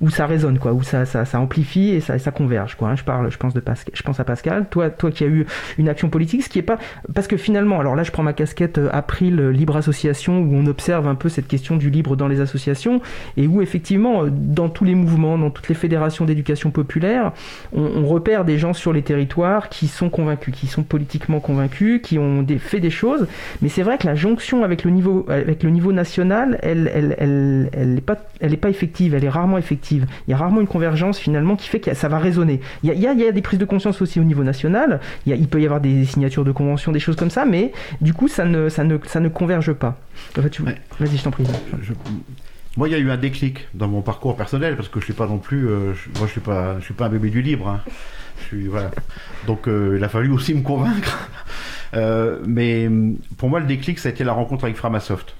[0.00, 2.90] où ça résonne, quoi, où ça, ça, ça amplifie et ça, ça converge, quoi.
[2.90, 2.96] Hein.
[2.96, 4.66] Je parle, je pense de Pascal, je pense à Pascal.
[4.70, 5.46] Toi, toi qui as eu
[5.78, 6.78] une action politique, ce qui est pas,
[7.14, 10.66] parce que finalement, alors là, je prends ma casquette euh, April libre association où on
[10.66, 13.00] observe un peu cette question du libre dans les associations
[13.36, 17.32] et où effectivement, euh, dans tous les mouvements, dans toutes les fédérations d'éducation populaire,
[17.72, 22.18] on, repère des gens sur les territoires qui sont convaincus, qui sont politiquement convaincus, qui
[22.18, 23.26] ont fait des choses.
[23.60, 27.14] Mais c'est vrai que la jonction avec le niveau, avec le niveau national, elle, elle,
[27.18, 29.87] elle, elle n'est pas, elle est pas effective, elle est rarement effective.
[29.96, 32.60] Il y a rarement une convergence finalement qui fait que ça va résonner.
[32.82, 35.00] Il y a, il y a, des prises de conscience aussi au niveau national.
[35.26, 37.44] Il, y a, il, peut y avoir des signatures de conventions, des choses comme ça,
[37.44, 39.98] mais du coup, ça ne, ça ne, ça ne converge pas.
[40.50, 40.62] Tu...
[40.62, 40.76] ouais.
[41.00, 41.44] Vas-y, je t'en prie.
[41.82, 41.92] Je...
[42.76, 45.14] Moi, il y a eu un déclic dans mon parcours personnel parce que je suis
[45.14, 47.42] pas non plus, euh, je, moi, je suis pas, je suis pas un bébé du
[47.42, 47.68] libre.
[47.68, 47.80] Hein.
[48.40, 48.90] Je suis voilà.
[49.46, 51.28] Donc, euh, il a fallu aussi me convaincre.
[51.94, 52.86] Euh, mais
[53.38, 55.34] pour moi, le déclic, ça a été la rencontre avec Framasoft.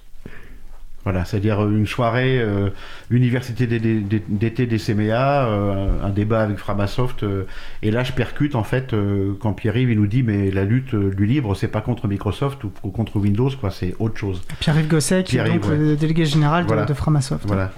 [1.05, 2.71] Voilà, c'est-à-dire une soirée euh,
[3.11, 7.45] université d'été des CMA, euh, un débat avec Framasoft, euh,
[7.83, 8.95] et là je percute en fait
[9.41, 12.73] quand Pierre-Yves il nous dit mais la lutte du libre c'est pas contre Microsoft ou,
[12.83, 14.43] ou, contre Windows quoi, c'est autre chose.
[14.59, 15.77] Pierre-Yves Gosset qui est donc ouais.
[15.77, 16.85] le délégué général voilà.
[16.85, 17.47] de, Framasoft.
[17.47, 17.71] Voilà.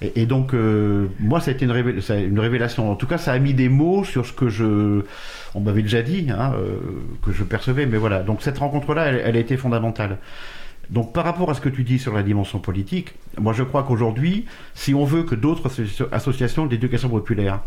[0.00, 0.54] Et, et donc
[1.18, 2.90] moi ça a été une, révél une, révélation.
[2.90, 5.02] En tout cas ça a mis des mots sur ce que je,
[5.54, 6.54] on m'avait déjà dit, hein,
[7.22, 8.20] que je percevais, mais voilà.
[8.22, 10.18] Donc cette rencontre là elle, elle a été fondamentale.
[10.90, 13.82] Donc par rapport à ce que tu dis sur la dimension politique, moi je crois
[13.82, 15.70] qu'aujourd'hui, si on veut que d'autres
[16.12, 17.60] associations d'éducation populaire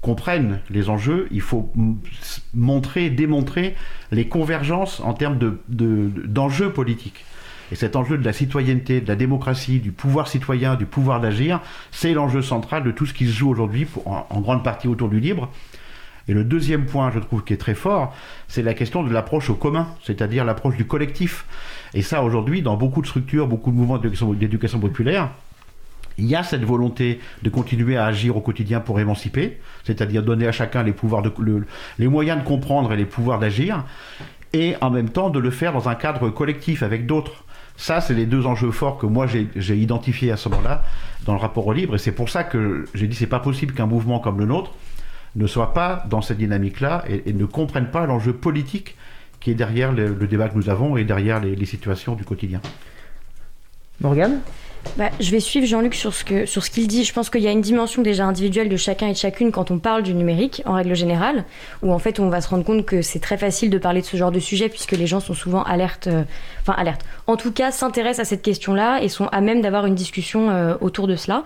[0.00, 1.72] comprennent les enjeux, il faut
[2.54, 3.76] montrer, démontrer
[4.10, 7.24] les convergences en termes d'enjeux de, de, politiques.
[7.70, 11.60] Et cet enjeu de la citoyenneté, de la démocratie, du pouvoir citoyen, du pouvoir d'agir,
[11.90, 15.20] c'est l'enjeu central de tout ce qui se joue aujourd'hui, en grande partie autour du
[15.20, 15.48] libre.
[16.28, 18.14] Et le deuxième point, je trouve, qui est très fort,
[18.48, 21.44] c'est la question de l'approche au commun, c'est-à-dire l'approche du collectif.
[21.94, 25.30] Et ça, aujourd'hui, dans beaucoup de structures, beaucoup de mouvements d'éducation populaire,
[26.18, 30.46] il y a cette volonté de continuer à agir au quotidien pour émanciper, c'est-à-dire donner
[30.46, 30.94] à chacun les,
[32.08, 33.84] moyens de comprendre et les pouvoirs d'agir,
[34.52, 37.44] et en même temps de le faire dans un cadre collectif avec d'autres.
[37.76, 40.82] Ça, c'est les deux enjeux forts que moi j'ai identifiés à ce moment-là
[41.24, 43.72] dans le rapport au libre, et c'est pour ça que j'ai dit c'est pas possible
[43.72, 44.72] qu'un mouvement comme le nôtre
[45.36, 48.96] ne soit pas dans cette dynamique-là et, et, ne comprenne pas l'enjeu politique
[49.40, 52.24] qui est derrière le, le, débat que nous avons et derrière les, les situations du
[52.24, 52.60] quotidien.
[54.00, 54.40] Morgane?
[54.96, 57.04] Bah, je vais suivre Jean-Luc sur ce qu'il sur ce qu'il dit.
[57.04, 59.70] Je pense qu'il y a une dimension déjà individuelle de chacun et de chacune quand
[59.70, 61.44] on parle du numérique, en règle générale,
[61.82, 64.06] où en fait on va se rendre compte que c'est très facile de parler de
[64.06, 66.24] ce genre de sujet puisque les gens sont souvent alertes, euh,
[66.60, 67.04] enfin alertes.
[67.32, 70.74] En tout cas, s'intéressent à cette question-là et sont à même d'avoir une discussion euh,
[70.82, 71.44] autour de cela.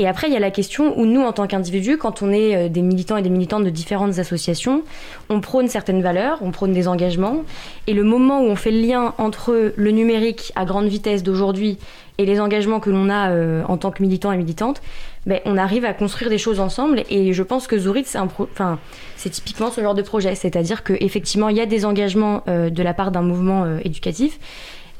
[0.00, 2.56] Et après, il y a la question où nous, en tant qu'individus, quand on est
[2.56, 4.82] euh, des militants et des militantes de différentes associations,
[5.28, 7.44] on prône certaines valeurs, on prône des engagements.
[7.86, 11.78] Et le moment où on fait le lien entre le numérique à grande vitesse d'aujourd'hui
[12.18, 14.82] et les engagements que l'on a euh, en tant que militant et militante,
[15.26, 17.04] ben, on arrive à construire des choses ensemble.
[17.08, 18.80] Et je pense que Zourit, c'est enfin,
[19.16, 20.34] typiquement ce genre de projet.
[20.34, 24.40] C'est-à-dire qu'effectivement, il y a des engagements de la part d'un mouvement éducatif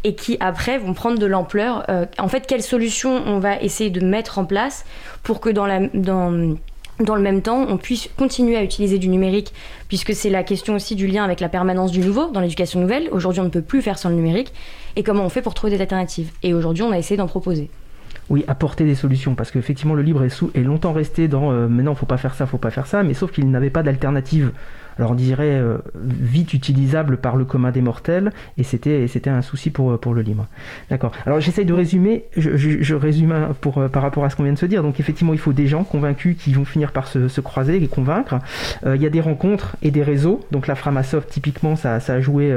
[0.05, 1.85] et qui après vont prendre de l'ampleur.
[1.89, 4.85] Euh, en fait, quelles solutions on va essayer de mettre en place
[5.23, 6.57] pour que dans, la, dans,
[7.01, 9.53] dans le même temps, on puisse continuer à utiliser du numérique,
[9.89, 13.09] puisque c'est la question aussi du lien avec la permanence du nouveau dans l'éducation nouvelle.
[13.13, 14.53] Aujourd'hui, on ne peut plus faire sans le numérique.
[14.97, 16.31] Et comment on fait pour trouver des alternatives?
[16.43, 17.71] Et aujourd'hui, on a essayé d'en proposer.
[18.29, 21.97] Oui, apporter des solutions, parce qu'effectivement, le libre est, longtemps resté dans euh, mais non,
[21.97, 24.53] faut pas faire ça, faut pas faire ça, mais sauf qu'il n'avait pas d'alternative
[25.01, 29.71] alors on dirait euh, vite utilisable par le commun des mortels, et c'était un souci
[29.71, 30.47] pour pour le libre.
[30.91, 31.13] D'accord.
[31.25, 34.59] Alors j'essaye de résumer, je, résume pour euh, par rapport à ce qu'on vient de
[34.59, 34.83] se dire.
[34.83, 37.89] Donc effectivement, il faut des gens convaincus qui vont finir par se, se croiser et
[37.89, 38.41] convaincre.
[38.85, 40.41] Euh, il y a des rencontres et des réseaux.
[40.51, 42.55] Donc la Framasoft typiquement, ça, ça a joué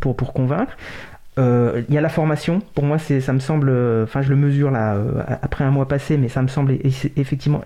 [0.00, 0.76] pour pour convaincre.
[1.38, 2.60] Il y a la formation.
[2.74, 3.70] Pour moi, ça me semble,
[4.02, 4.96] enfin, je le mesure là
[5.42, 6.76] après un mois passé, mais ça me semble
[7.16, 7.62] effectivement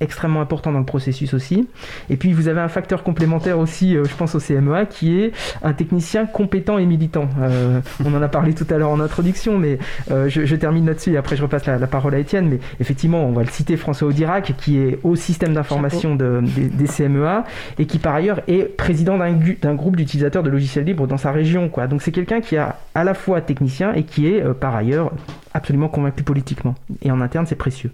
[0.00, 1.66] extrêmement important dans le processus aussi.
[2.10, 5.32] Et puis vous avez un facteur complémentaire aussi, euh, je pense au CMEA, qui est
[5.62, 7.28] un technicien compétent et militant.
[7.40, 9.78] Euh, on en a parlé tout à l'heure en introduction, mais
[10.10, 12.48] euh, je, termine là-dessus et après je repasse la, parole à Étienne.
[12.48, 16.86] Mais effectivement, on va le citer, François Audirac, qui est au système d'information de, des,
[16.86, 17.44] CMEA
[17.78, 21.68] et qui par ailleurs est président d'un, groupe d'utilisateurs de logiciels libres dans sa région.
[21.68, 21.86] Quoi.
[21.86, 22.62] Donc c'est quelqu'un qui est
[22.94, 25.12] à la fois technicien et qui est par ailleurs
[25.54, 26.74] absolument convaincu politiquement.
[27.02, 27.90] Et en interne, c'est précieux.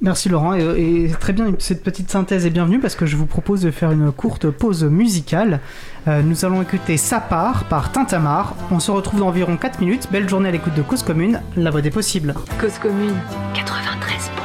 [0.00, 3.26] Merci Laurent, et, et, très bien, cette petite synthèse est bienvenue parce que je vous
[3.26, 5.60] propose de faire une courte pause musicale.
[6.06, 8.54] Euh, nous allons écouter Sa part par Tintamar.
[8.70, 10.08] On se retrouve dans environ 4 minutes.
[10.12, 12.34] Belle journée à l'écoute de Cause Commune, la voix des possibles.
[12.60, 13.14] Cause Commune
[13.54, 14.44] 93.1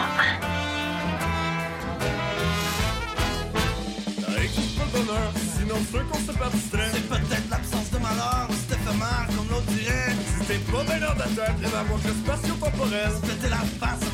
[6.72, 10.16] C'est peut-être l'absence de malheur, c'est éphémère comme l'autre dirait.
[10.48, 13.12] C'est pas bien ta tête, les amours spatio-temporels.
[13.24, 14.09] C'était la face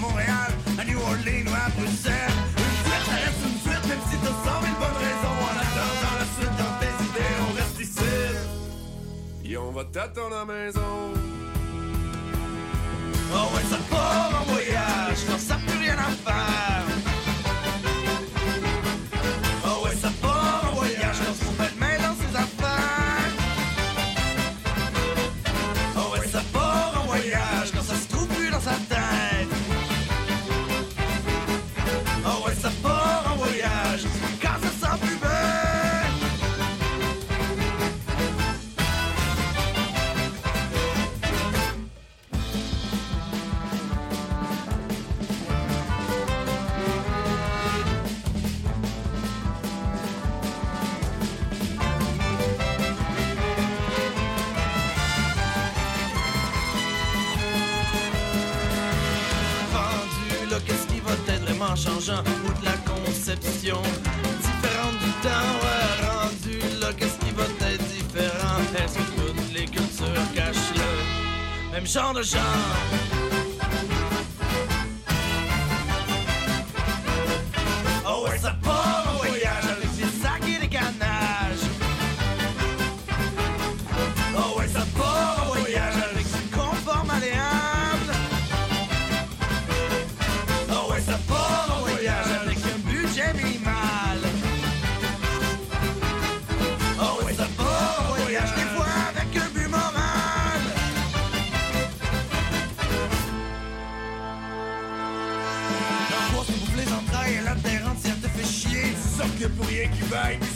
[1.28, 2.40] ou à Bruxelles.
[2.58, 5.38] Une suite, reste une suite, même si t'as cent mille bonnes raisons.
[5.42, 8.14] En attendant la suite dans tes idées, on reste ici.
[9.44, 11.14] Et on va t'attendre à la maison.
[13.34, 16.85] Oh ouais, ça part en voyage, quand ça plus rien à faire.
[62.06, 63.82] Vraiment changeant ou de la conception.
[64.42, 65.54] Différente du temps,
[66.08, 68.60] rendu là, qu'est-ce qui va être différent?
[68.78, 73.35] Est-ce que toutes les cultures cachent le même genre de genre?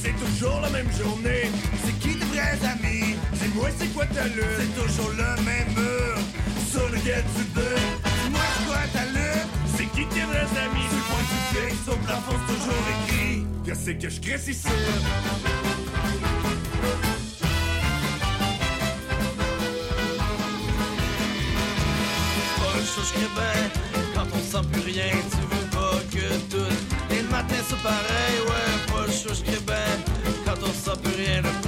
[0.02, 1.52] C'est toujours la même journée.
[1.86, 3.16] C'est qui tes vrais amis?
[3.34, 4.46] Dis-moi c'est quoi ta lutte?
[4.58, 6.18] C'est toujours le même mur
[6.72, 9.48] sur lequel tu Dis-moi c'est quoi ta lutte?
[9.76, 10.88] C'est qui tes vrais amis?
[10.90, 13.46] Sur le point du fixe, au plafond c'est toujours écrit.
[13.66, 14.38] Qu'est-ce que je crée
[22.96, 23.60] chose que ben
[24.16, 26.74] Quand on sent plus rien Tu veux pas que tout.
[27.12, 28.19] Et le matin c'est pareil
[30.90, 31.59] Quand on sent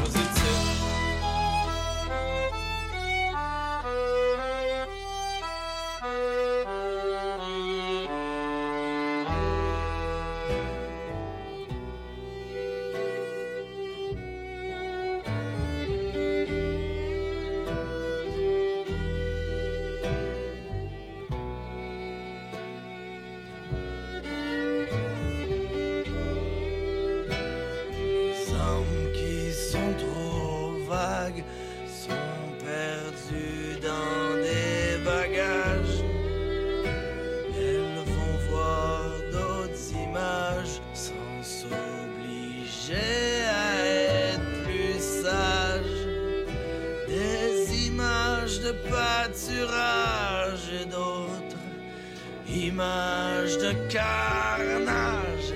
[53.90, 55.54] carnage.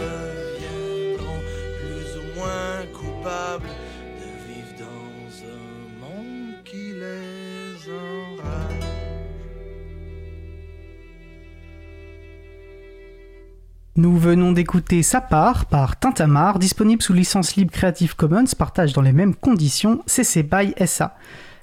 [0.00, 1.40] Reviendront
[1.78, 2.82] plus ou moins
[4.20, 7.42] de vivre dans un monde qui les.
[13.94, 19.02] Nous venons d'écouter Sa part par Tintamar, disponible sous licence libre Creative Commons, partage dans
[19.02, 21.14] les mêmes conditions, CC BY SA.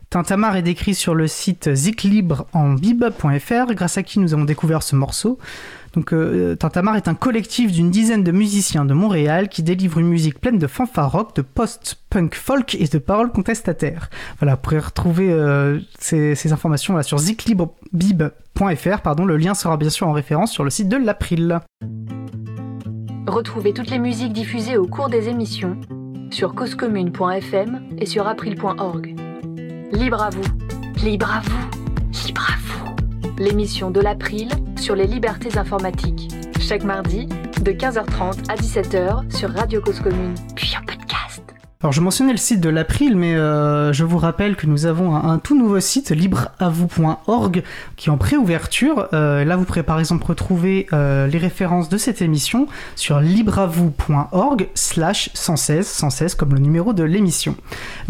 [0.10, 4.82] Tintamar est décrit sur le site ziclibre en bib.fr, grâce à qui nous avons découvert
[4.82, 5.38] ce morceau.
[5.94, 10.08] Donc, euh, Tintamar est un collectif d'une dizaine de musiciens de Montréal qui délivre une
[10.08, 14.10] musique pleine de fanfare rock, de post-punk folk et de paroles contestataires.
[14.40, 19.02] Voilà, vous pourrez retrouver euh, ces, informations sur ziclibrebib.fr.
[19.04, 21.60] Pardon, le lien sera bien sûr en référence sur le site de l'April.
[23.28, 25.80] Retrouvez toutes les musiques diffusées au cours des émissions
[26.32, 29.29] sur causecommune.fm et sur april.org.
[29.92, 30.44] Libre à vous,
[31.04, 32.96] libre à vous, libre à vous.
[33.38, 36.30] L'émission de l'April sur les libertés informatiques.
[36.60, 37.26] Chaque mardi,
[37.62, 41.09] de 15h30 à 17h sur Radio Cause Commune, puis en podcast.
[41.82, 45.16] Alors je mentionnais le site de l'April, mais euh, je vous rappelle que nous avons
[45.16, 47.64] un, tout nouveau site, libreavou.org,
[47.96, 49.08] qui est en préouverture.
[49.14, 54.68] Euh, là, vous pourrez par exemple retrouver euh, les références de cette émission sur libreavou.org
[54.74, 57.56] slash 116, 116 comme le numéro de l'émission.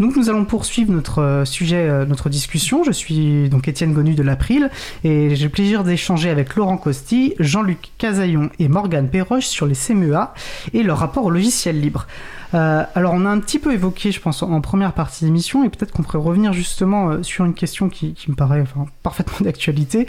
[0.00, 2.82] Donc nous allons poursuivre notre euh, sujet, notre discussion.
[2.82, 4.68] Je suis donc Étienne Gonu de l'April,
[5.04, 9.76] et j'ai le plaisir d'échanger avec Laurent Costi, Jean-Luc Casaillon et Morgane Perroche sur les
[9.76, 10.34] CMEA
[10.72, 12.08] et leur rapport au logiciel libre.
[12.54, 15.68] Euh, alors on a un petit peu évoqué, je pense, en première partie d'émission, et
[15.68, 18.64] peut-être qu'on pourrait revenir justement euh, sur une question qui, me paraît
[19.02, 20.06] parfaitement d'actualité.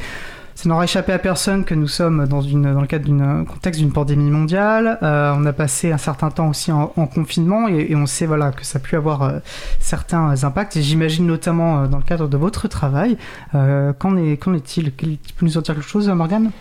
[0.62, 4.30] Ça n'aura échappé à personne que nous sommes dans, le cadre d'un contexte d'une pandémie
[4.30, 5.00] mondiale.
[5.02, 8.64] Euh, on a passé un certain temps aussi en, confinement et, on sait voilà, que
[8.66, 9.40] ça a pu avoir euh,
[9.80, 10.76] certains impacts.
[10.78, 13.18] Et j'imagine notamment euh, dans le cadre de votre travail.
[13.54, 14.94] qu'en est-il?
[14.96, 16.52] Tu peux nous en dire quelque chose, Morgane?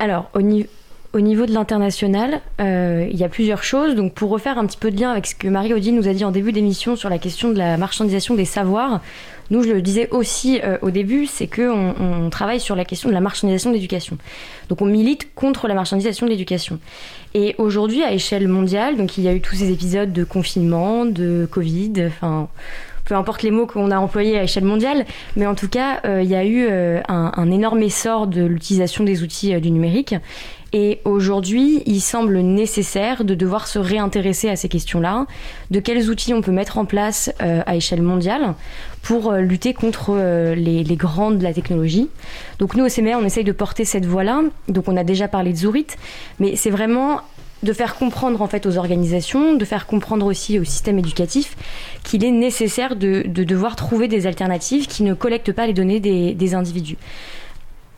[0.00, 0.68] Alors, au niveau
[1.14, 3.94] au niveau de l'international, euh, il y a plusieurs choses.
[3.94, 6.24] Donc, pour refaire un petit peu de lien avec ce que Marie-Odile nous a dit
[6.24, 9.00] en début d'émission sur la question de la marchandisation des savoirs,
[9.50, 13.08] nous, je le disais aussi euh, au début, c'est qu'on on travaille sur la question
[13.08, 14.18] de la marchandisation de l'éducation.
[14.68, 16.80] Donc, on milite contre la marchandisation de l'éducation.
[17.32, 21.04] Et aujourd'hui, à échelle mondiale, donc il y a eu tous ces épisodes de confinement,
[21.06, 22.48] de Covid, enfin
[23.04, 25.04] peu importe les mots qu'on a employés à échelle mondiale,
[25.36, 29.04] mais en tout cas, euh, il y a eu un, un, énorme essor de l'utilisation
[29.04, 30.14] des outils du numérique.
[30.76, 35.26] Et aujourd'hui, il semble nécessaire de devoir se réintéresser à ces questions-là,
[35.70, 38.54] de quels outils on peut mettre en place euh, à échelle mondiale
[39.00, 42.08] pour euh, lutter contre euh, les, les, grands de la technologie.
[42.58, 44.42] Donc nous, au CMR, on essaye de porter cette voie-là.
[44.66, 45.86] Donc on a déjà parlé de Zourit,
[46.40, 47.20] mais c'est vraiment
[47.62, 51.56] de faire comprendre en fait aux organisations, de faire comprendre aussi au système éducatif
[52.02, 56.00] qu'il est nécessaire de, de, devoir trouver des alternatives qui ne collectent pas les données
[56.00, 56.96] des, des individus.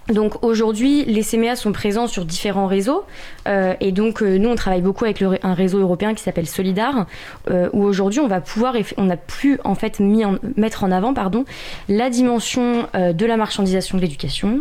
[0.09, 3.05] Donc aujourd'hui, les CMA sont présents sur différents réseaux
[3.49, 7.07] euh, et donc euh, nous on travaille beaucoup avec un réseau européen qui s'appelle Solidar
[7.51, 10.23] euh, où aujourd'hui on va pouvoir on a pu en fait mis
[10.57, 11.45] mettre en avant pardon
[11.89, 14.61] la dimension de la marchandisation de l'éducation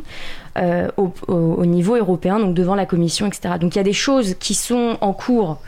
[0.98, 3.56] au, au, niveau européen donc devant la commission etc.
[3.60, 5.60] Donc il y a des choses qui sont en cours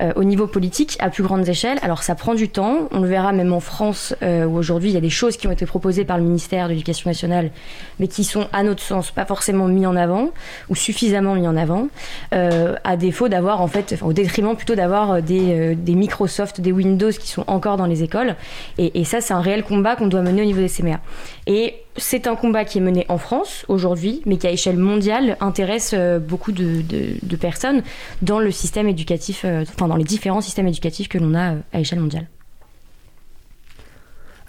[0.00, 1.78] euh, au niveau politique à plus grande échelle.
[1.82, 4.94] Alors ça prend du temps, on le verra même en France euh, où aujourd'hui il
[4.94, 7.50] y a des choses qui ont été proposées par le ministère de l'Éducation nationale,
[7.98, 10.30] mais qui sont à notre sens pas forcément mis en avant
[10.68, 11.88] ou suffisamment mis en avant,
[12.32, 17.10] euh, à défaut d'avoir en fait, au détriment plutôt d'avoir des, des, Microsoft, des Windows
[17.10, 18.36] qui sont encore dans les écoles.
[18.78, 21.00] Et, et ça c'est un réel combat qu'on doit mener au niveau des CMA.
[21.46, 25.36] Et c'est un combat qui est mené en France aujourd'hui, mais qui à échelle mondiale
[25.40, 26.82] intéresse euh, beaucoup de,
[27.36, 27.82] personnes
[28.22, 31.60] dans le système éducatif, euh, enfin dans les différents systèmes éducatifs que l'on a euh,
[31.72, 32.26] à échelle mondiale.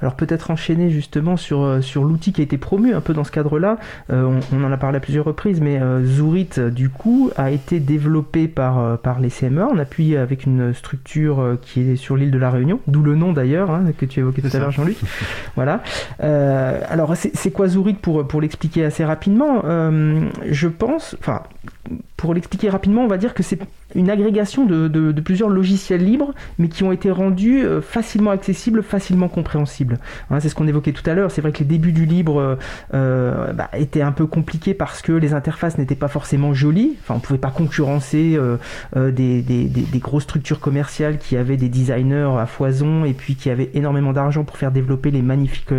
[0.02, 3.24] Alors peut-être enchaîner justement sur, euh, sur l'outil qui a été promu un peu dans
[3.24, 3.78] ce cadre-là.
[4.12, 7.80] Euh, on, en a parlé à plusieurs reprises, mais euh, Zourit du coup a été
[7.80, 12.38] développé par, par les CME On appuie avec une structure qui est sur l'île de
[12.38, 14.98] la Réunion, d'où le nom d'ailleurs hein, que tu évoquais tout à l'heure Jean-Luc.
[15.56, 15.82] voilà.
[16.20, 19.64] alors c'est quoi Zourit pour, pour l'expliquer assez rapidement?
[19.64, 21.44] Je pense, enfin
[22.22, 23.58] pour l'expliquer rapidement, on va dire que c'est
[23.96, 29.28] une agrégation de, plusieurs logiciels libres, mais qui ont été rendus euh, facilement accessibles, facilement
[29.28, 29.98] compréhensibles.
[30.30, 31.32] Hein, c'est ce qu'on évoquait tout à l'heure.
[31.32, 32.56] C'est vrai que les débuts du libre euh,
[32.94, 36.96] euh, bah, étaient un peu compliqués parce que les interfaces n'étaient pas forcément jolies.
[37.02, 38.38] Enfin, on pouvait pas concurrencer
[38.96, 44.14] des, grosses structures commerciales qui avaient des designers à foison et puis qui avaient énormément
[44.14, 45.74] d'argent pour faire développer les magnifiques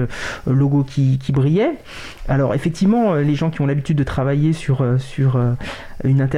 [0.47, 1.75] logos qui, brillaient.
[2.29, 5.39] Alors effectivement, les gens qui ont l'habitude de travailler sur, sur
[6.05, 6.32] une interface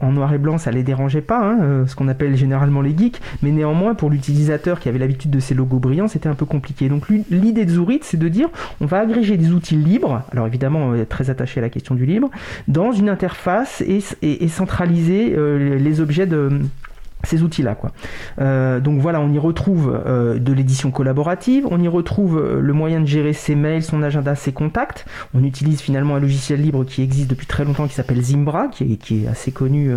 [0.00, 2.96] en, noir et blanc, ça les dérangeait pas, hein, euh, ce qu'on appelle généralement les
[2.96, 6.46] geeks, mais néanmoins pour l'utilisateur qui avait l'habitude de ces logos brillants, c'était un peu
[6.46, 6.88] compliqué.
[6.88, 8.48] Donc l'idée de Zourit, c'est de dire
[8.80, 11.94] on va agréger des outils libres, alors évidemment on est très attaché à la question
[11.94, 12.30] du libre,
[12.68, 14.00] dans une interface et,
[14.48, 16.50] centraliser euh, les objets de
[17.24, 17.74] ces outils-là.
[17.74, 17.92] Quoi.
[18.40, 22.72] Euh, donc voilà, on y retrouve euh, de l'édition collaborative, on y retrouve euh, le
[22.72, 25.06] moyen de gérer ses mails, son agenda, ses contacts.
[25.34, 28.84] On utilise finalement un logiciel libre qui existe depuis très longtemps qui s'appelle Zimbra, qui
[28.92, 29.92] est, assez connu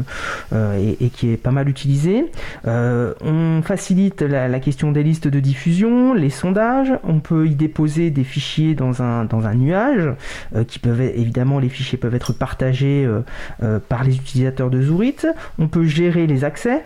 [0.53, 2.25] et, qui est pas mal utilisé.
[2.65, 8.09] on facilite la, la, question des listes de diffusion, les sondages, on peut y déposer
[8.09, 10.09] des fichiers dans un, dans un nuage,
[10.67, 13.07] qui peuvent évidemment les fichiers peuvent être partagés
[13.89, 15.15] par les utilisateurs de Zourit.
[15.59, 16.83] On peut gérer les accès,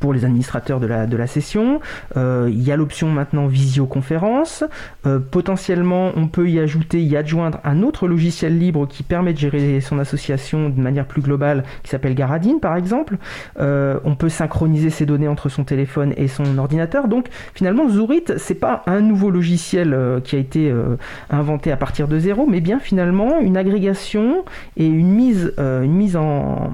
[0.00, 1.80] pour les administrateurs de la, de la session.
[2.16, 4.64] Euh, il y a l'option maintenant visioconférence.
[5.06, 9.38] Euh, potentiellement, on peut y ajouter, y adjoindre un autre logiciel libre qui permet de
[9.38, 13.18] gérer son association de manière plus globale, qui s'appelle Garadine par exemple.
[13.58, 17.08] Euh, on peut synchroniser ses données entre son téléphone et son ordinateur.
[17.08, 20.72] Donc finalement, Zourit, c'est pas un nouveau logiciel qui a été
[21.30, 24.44] inventé à partir de zéro, mais bien finalement une agrégation
[24.76, 26.72] et une mise, une mise en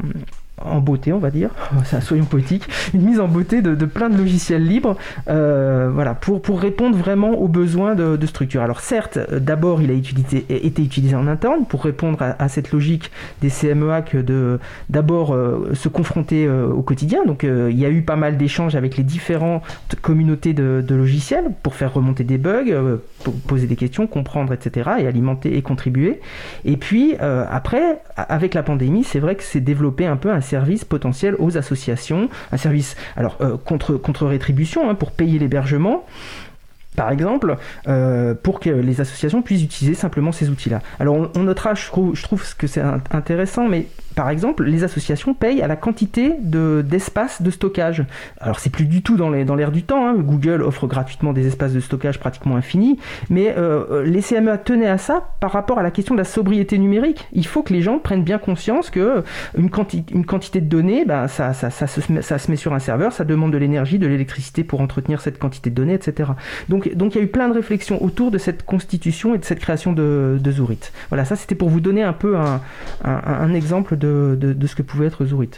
[0.64, 1.50] en beauté, on va dire,
[2.00, 4.96] soyons poétiques, une mise en beauté de, plein de logiciels libres,
[5.28, 8.62] euh, voilà, pour, répondre vraiment aux besoins de, structure.
[8.62, 13.48] Alors certes, d'abord, il a été utilisé en interne pour répondre à, cette logique des
[13.48, 17.24] CMEA que de d'abord euh, se confronter euh, au quotidien.
[17.26, 19.62] Donc il y a eu pas mal d'échanges avec les différentes
[20.00, 22.98] communautés de, logiciels pour faire remonter des bugs,
[23.30, 26.20] poser des questions, comprendre, etc., et alimenter et contribuer.
[26.64, 30.84] Et puis après, avec la pandémie, c'est vrai que c'est développé un peu un service
[30.84, 36.04] potentiel aux associations, un service alors euh, contre, contre rétribution hein, pour payer l'hébergement
[36.94, 37.56] par exemple,
[37.88, 40.80] euh, pour que les associations puissent utiliser simplement ces outils-là.
[41.00, 45.34] Alors on, notera, je trouve, je trouve que c'est intéressant, mais par exemple, les associations
[45.34, 48.04] payent à la quantité d'espace de, stockage.
[48.40, 50.14] Alors c'est plus du tout dans l'air du temps, hein.
[50.14, 52.98] Google offre gratuitement des espaces de stockage pratiquement infinis,
[53.30, 56.78] mais euh, les CME tenaient à ça par rapport à la question de la sobriété
[56.78, 57.26] numérique.
[57.32, 59.22] Il faut que les gens prennent bien conscience que
[59.56, 59.70] une,
[60.12, 63.12] une quantité de données, ben, ça, ça, ça, se, ça se met sur un serveur,
[63.12, 66.30] ça demande de l'énergie, de l'électricité pour entretenir cette quantité de données, etc.
[66.68, 69.44] Donc donc, il y a eu plein de réflexions autour de cette constitution et de
[69.44, 70.78] cette création de, Zourit.
[71.08, 75.24] Voilà, ça c'était pour vous donner un peu un, exemple de, ce que pouvait être
[75.24, 75.50] Zourit.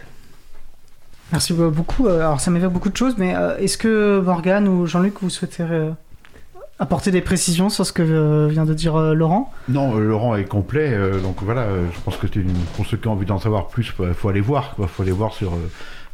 [1.32, 2.06] Merci beaucoup.
[2.06, 5.30] Euh, alors ça m'évoque beaucoup de choses, mais euh, est-ce que Morgane ou Jean-Luc, vous
[5.30, 5.90] souhaitez euh,
[6.78, 9.52] apporter des précisions sur ce que vient de dire Laurent?
[9.68, 10.96] Non, Laurent est complet.
[11.22, 12.26] donc voilà, je pense que
[12.76, 14.74] pour ceux qui ont envie d'en savoir plus, il faut aller voir.
[14.78, 15.52] Il faut aller voir sur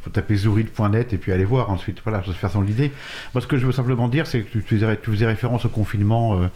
[0.03, 1.99] faut taper zouride.net et puis aller voir ensuite.
[2.05, 2.91] Voilà, se faire son idée.
[3.35, 5.69] Moi, ce que je veux simplement dire, c'est que tu faisais, tu faisais référence au
[5.69, 6.41] confinement.
[6.41, 6.47] Euh,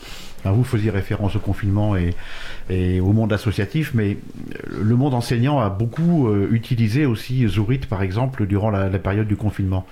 [0.50, 2.14] vous faisiez référence au confinement et,
[2.68, 4.18] et, au monde associatif, mais
[4.70, 9.26] le monde enseignant a beaucoup euh, utilisé aussi Zourit, par exemple, durant la, la période
[9.26, 9.86] du confinement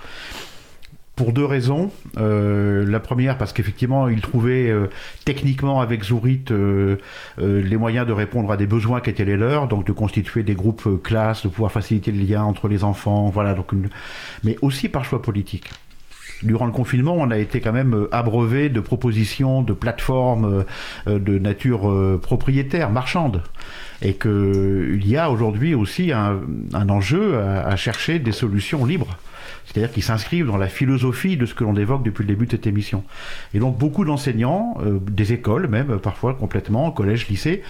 [1.15, 1.91] pour deux raisons.
[2.17, 4.87] Euh, la première, parce qu'effectivement, il trouvait euh,
[5.25, 6.97] techniquement avec Zourit euh,
[7.37, 10.55] les moyens de répondre à des besoins qui étaient les leurs, donc de constituer des
[10.55, 13.53] groupes classes, de pouvoir faciliter le lien entre les enfants, voilà.
[13.53, 13.73] Donc
[14.43, 15.69] Mais aussi par choix politique.
[16.41, 20.65] Durant le confinement, on a été quand même abreuvé de propositions, de plateformes
[21.05, 23.43] de nature propriétaire, marchande
[24.01, 26.41] et qu'il y a aujourd'hui aussi un,
[26.89, 29.17] enjeu à, chercher des solutions libres
[29.65, 32.51] c'est-à-dire qu'ils s'inscrivent dans la philosophie de ce que l'on évoque depuis le début de
[32.51, 33.03] cette émission.
[33.53, 37.63] Et donc beaucoup d'enseignants, euh, des écoles même, parfois complètement, collège, lycée,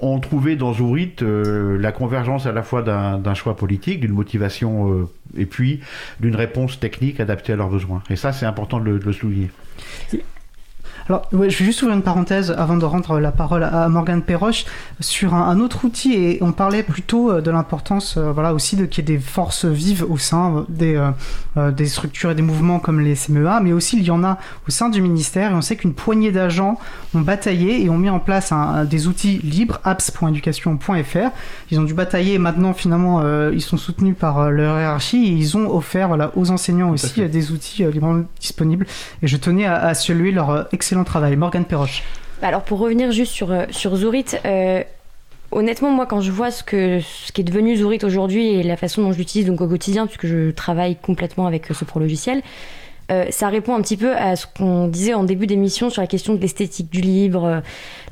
[0.00, 4.92] ont trouvé dans Zourit euh, la convergence à la fois d'un choix politique, d'une motivation
[4.92, 5.80] euh, et puis
[6.20, 8.02] d'une réponse technique adaptée à leurs besoins.
[8.10, 9.50] Et ça, c'est important de le souligner.
[11.08, 14.64] Alors, je vais juste ouvrir une parenthèse avant de rendre la parole à Morgane Perroche.
[15.00, 18.86] Sur un, autre outil et on parlait plutôt euh, de l'importance, euh, voilà, aussi de
[18.86, 21.00] qu'il y ait des forces vives au sein des,
[21.56, 24.38] euh, des structures et des mouvements comme les CMEA, mais aussi il y en a
[24.68, 25.50] au sein du ministère.
[25.50, 26.78] Et on sait qu'une poignée d'agents
[27.14, 31.30] ont bataillé et ont mis en place un, des outils libres, apps.education.fr.
[31.70, 32.34] Ils ont dû batailler.
[32.34, 36.50] Et maintenant finalement ils sont soutenus par leur hiérarchie et ils ont offert voilà, aux
[36.50, 38.86] enseignants aussi des outils librement disponibles.
[39.22, 41.36] Et je tenais à, à saluer leur excellence excellent travail.
[41.36, 42.02] Morgane Perroche.
[42.42, 44.82] Bah, alors pour revenir juste sur, euh, sur Zourit, euh,
[45.50, 48.76] honnêtement, moi, quand je vois ce, que, ce qui est devenu Zourit aujourd'hui et la
[48.76, 52.42] façon dont je l'utilise donc, au quotidien, puisque je travaille complètement avec ce pro logiciel,
[53.10, 56.06] euh, ça répond un petit peu à ce qu'on disait en début d'émission sur la
[56.06, 57.62] question de l'esthétique du libre,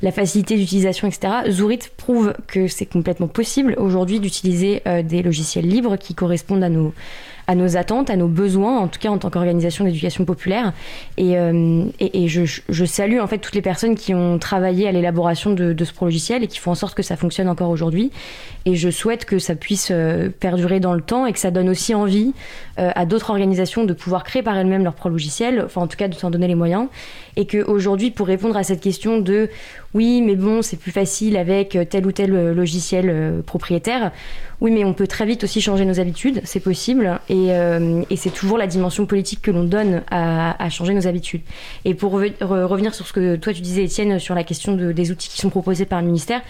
[0.01, 1.33] la facilité d'utilisation, etc.
[1.51, 6.93] Zourit prouve que c'est complètement possible aujourd'hui d'utiliser des logiciels libres qui correspondent à nos,
[7.47, 10.73] à nos attentes, à nos besoins, en tout cas en tant qu'organisation d'éducation populaire.
[11.17, 11.83] Et, euh,
[12.27, 15.91] je, salue en fait toutes les personnes qui ont travaillé à l'élaboration de, de, ce
[16.01, 18.11] logiciel et qui font en sorte que ça fonctionne encore aujourd'hui.
[18.65, 21.69] Et je souhaite que ça puisse euh, perdurer dans le temps et que ça donne
[21.69, 22.33] aussi envie
[22.79, 25.97] euh, à d'autres organisations de pouvoir créer par elles-mêmes leur propre logiciel, enfin en tout
[25.97, 26.87] cas de s'en donner les moyens.
[27.35, 29.49] Et qu'aujourd'hui, pour répondre à cette question de
[29.93, 34.11] oui, mais bon, c'est plus facile avec tel ou tel logiciel propriétaire,
[34.61, 37.19] oui, mais on peut très vite aussi changer nos habitudes, c'est possible.
[37.29, 41.41] Et, euh, c'est toujours la dimension politique que l'on donne à, changer nos habitudes.
[41.83, 45.11] Et pour revenir sur ce que toi tu disais, Étienne, sur la question de, des
[45.11, 46.41] outils qui sont proposés par le ministère,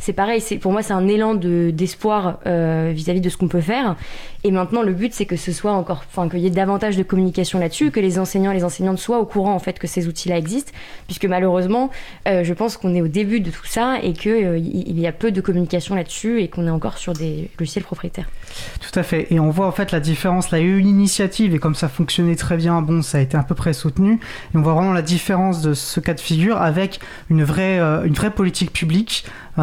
[0.00, 3.48] c'est pareil, c'est, pour moi c'est un élan de, d'espoir euh, vis-à-vis de ce qu'on
[3.48, 3.96] peut faire.
[4.42, 7.02] Et maintenant le but c'est que ce soit encore, enfin qu'il y ait davantage de
[7.02, 10.08] communication là-dessus, que les enseignants et les enseignantes soient au courant en fait que ces
[10.08, 10.72] outils-là existent,
[11.06, 11.90] puisque malheureusement
[12.26, 15.12] euh, je pense qu'on est au début de tout ça et qu'il euh, y a
[15.12, 18.28] peu de communication là-dessus et qu'on est encore sur des logiciels propriétaires.
[18.80, 19.26] Tout à fait.
[19.30, 20.50] Et on voit en fait la différence.
[20.50, 23.18] Là, il y a eu une initiative et comme ça fonctionnait très bien, bon, ça
[23.18, 24.14] a été à peu près soutenu.
[24.54, 28.14] Et on voit vraiment la différence de ce cas de figure avec une vraie, une
[28.14, 29.24] vraie politique publique
[29.58, 29.62] euh,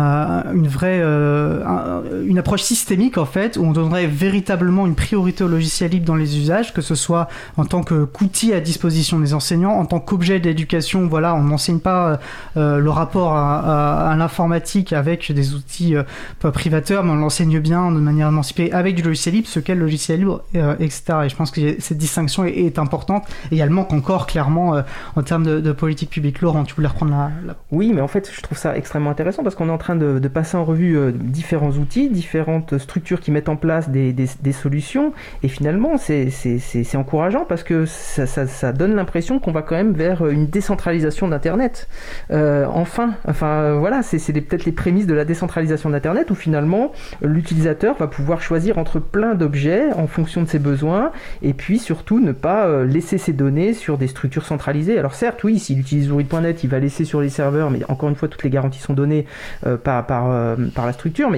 [0.53, 5.47] une vraie euh, une approche systémique en fait où on donnerait véritablement une priorité au
[5.47, 9.73] logiciel libre dans les usages que ce soit en tant qu'outil à disposition des enseignants
[9.73, 11.07] en tant qu'objet d'éducation.
[11.07, 12.19] Voilà on n'enseigne pas
[12.57, 15.95] euh, le rapport à, l'informatique avec des outils
[16.39, 19.81] privateurs mais on l'enseigne bien de manière émancipée avec du logiciel libre ce qu'est le
[19.81, 20.43] logiciel libre
[20.79, 24.81] etc et je pense que cette distinction est, importante et elle manque encore clairement
[25.15, 26.41] en termes de, politique publique.
[26.41, 29.55] Laurent tu voulais reprendre la, oui mais en fait je trouve ça extrêmement intéressant parce
[29.55, 33.89] qu'on en train de, passer en revue différents outils, différentes structures qui mettent en place
[33.89, 35.13] des, solutions.
[35.43, 40.47] Et finalement, c'est encourageant parce que ça, donne l'impression qu'on va quand même vers une
[40.47, 41.87] décentralisation d'Internet.
[42.31, 46.91] enfin, enfin voilà, c'est peut-être les prémices de la décentralisation d'Internet où finalement
[47.21, 51.11] l'utilisateur va pouvoir choisir entre plein d'objets en fonction de ses besoins
[51.41, 54.97] et puis surtout ne pas laisser ses données sur des structures centralisées.
[54.97, 58.15] Alors certes, oui, s'il utilise Zorid.net, il va laisser sur les serveurs, mais encore une
[58.15, 59.25] fois, toutes les garanties sont données
[59.65, 61.29] euh, par, par, euh, par, la structure,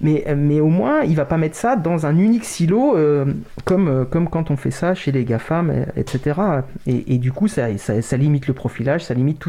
[0.00, 3.24] mais, au moins, il va pas mettre ça dans un unique silo, euh,
[3.64, 6.40] comme, comme quand on fait ça chez les GAFAM, etc.
[6.86, 9.42] Et, du coup, ça, ça, limite le profilage, ça limite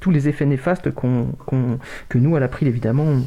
[0.00, 3.22] tous les effets néfastes que nous, à l'April, évidemment, on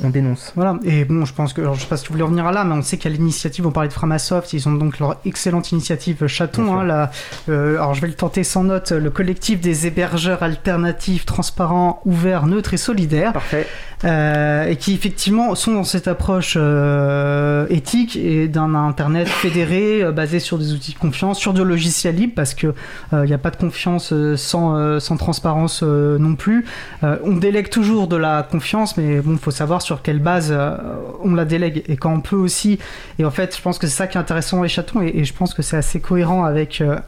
[0.00, 0.52] dénonce.
[0.54, 2.52] Voilà, et bon, je pense que, alors, je sais pas si tu voulais revenir à
[2.52, 5.72] là, mais on sait a l'initiative, on parlait de Framasoft, ils ont donc leur excellente
[5.72, 7.10] initiative Chaton, hein,
[7.48, 12.46] euh, alors je vais le tenter sans note, le collectif des hébergeurs alternatifs, transparents, ouverts,
[12.46, 13.32] neutres et solidaires.
[13.32, 13.66] Parfait.
[14.04, 20.38] Euh, et qui effectivement sont dans cette approche euh, éthique et d'un internet fédéré basé
[20.38, 22.74] sur des outils de confiance, sur de logiciels libres parce que
[23.12, 26.64] il n'y a pas de confiance sans, sans transparence non plus.
[27.02, 30.76] on délègue toujours de la confiance, mais bon, il faut savoir sur quelle base euh,
[31.24, 32.78] on la délègue et quand on peut aussi.
[33.18, 35.32] Et en fait, je pense que c'est ça qui est intéressant les chatons et, je
[35.32, 36.82] pense que c'est assez cohérent avec.
[36.82, 36.98] Euh,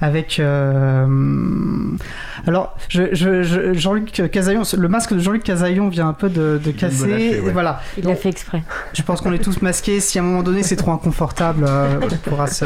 [0.00, 1.06] avec euh,
[2.46, 7.42] alors, je, Jean-Luc Casaillon, le masque de Jean-Luc Casaillon vient un peu de, casser.
[7.52, 7.82] Voilà.
[7.98, 8.62] Il l'a fait exprès.
[8.94, 10.00] Je pense qu'on est tous masqués.
[10.00, 11.66] Si à un moment donné c'est trop inconfortable,
[12.00, 12.64] on pourra se.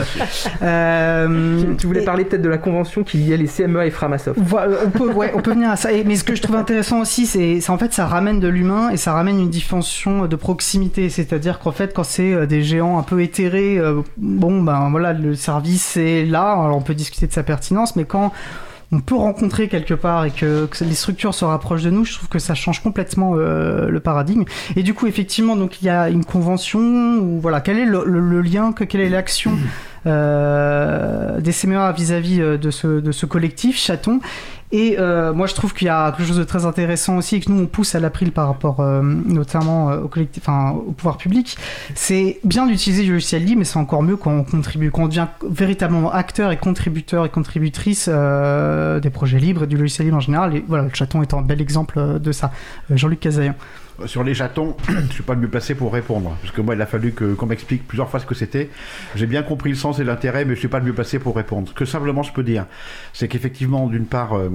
[1.78, 4.38] tu, voulais parler peut-être de la convention qui liait les CME et Framasoft.
[4.38, 5.88] on peut, ouais, on peut venir à ça.
[6.04, 8.96] mais ce que je trouve intéressant aussi, c'est en fait ça ramène de l'humain et
[8.98, 13.22] ça ramène une de proximité, c'est-à-dire qu'en fait, quand c'est euh, des géants un peu
[13.22, 17.42] éthérés, euh, bon, ben voilà, le service est là, alors on peut discuter de sa
[17.42, 18.32] pertinence, mais quand
[18.92, 22.28] on peut rencontrer quelque part et que, les structures se rapprochent de nous, je trouve
[22.28, 24.44] que ça change complètement euh, le paradigme.
[24.76, 28.40] Et du coup, effectivement, donc il y a une convention ou voilà, quel est le,
[28.42, 29.52] lien, que, quelle est l'action
[30.04, 34.20] des CMA vis-à-vis de, ce, de ce collectif Chaton
[34.74, 37.48] et euh, moi, je trouve qu'il y a quelque chose de très intéressant aussi que
[37.48, 41.16] nous on pousse à l'April par rapport euh, notamment euh, au collectif, enfin au pouvoir
[41.16, 41.56] public.
[41.94, 45.06] C'est bien d'utiliser du logiciel libre, mais c'est encore mieux quand on contribue, quand on
[45.06, 50.20] devient véritablement acteur et contributeur et contributrice des projets libres et du logiciel libre en
[50.20, 50.56] général.
[50.56, 52.50] Et voilà, le chaton est un bel exemple de ça.
[52.90, 53.54] Jean-Luc Casaillan.
[54.06, 56.36] Sur les chatons, je suis pas le mieux placé pour répondre.
[56.42, 58.68] Parce que moi, il a fallu qu'on m'explique plusieurs fois ce que c'était.
[59.14, 61.36] J'ai bien compris le sens et l'intérêt, mais je suis pas le mieux placé pour
[61.36, 61.68] répondre.
[61.68, 62.66] Ce que simplement je peux dire,
[63.12, 64.50] c'est qu'effectivement, d'une part, euh,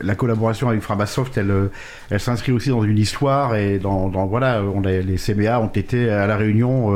[0.00, 1.72] la collaboration avec Framasoft, elle, euh,
[2.10, 6.26] elle s'inscrit aussi dans une histoire et dans, voilà, on les CBA ont été à
[6.26, 6.94] la Réunion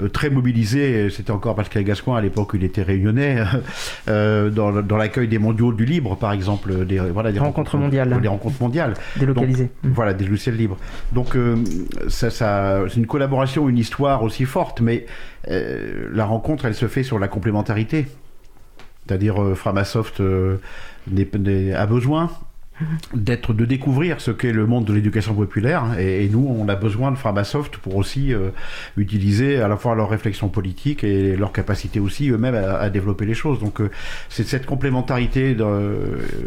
[0.00, 1.10] euh, très mobilisés.
[1.10, 3.44] C'était encore Pascal Gascoigne à l'époque il était réunionnais
[4.06, 8.60] dans, l'accueil des mondiaux du libre, par exemple, des voilà des rencontres, mondiales, des rencontres
[8.60, 9.70] mondiales, délocalisées.
[9.84, 10.78] Voilà, des logiciels libres.
[11.12, 11.56] Donc euh,
[12.08, 15.06] ça, c'est une collaboration, une histoire aussi forte, mais
[15.48, 18.06] euh, la rencontre, elle se fait sur la complémentarité.
[19.06, 22.30] C'est-à-dire, euh, Framasoft a besoin
[23.14, 27.10] d'être de découvrir ce qu'est le monde de l'éducation populaire et, nous on a besoin
[27.10, 28.32] de Framasoft pour aussi
[28.96, 33.34] utiliser à la fois leur réflexion politique et leur capacité aussi eux-mêmes à, développer les
[33.34, 33.80] choses donc
[34.28, 35.56] c'est cette complémentarité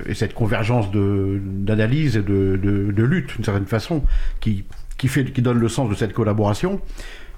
[0.05, 4.03] et cette convergence d'analyse et de, de lutte d'une certaine façon
[4.39, 4.63] qui
[5.03, 6.79] qui, fait, qui donne le sens de cette collaboration.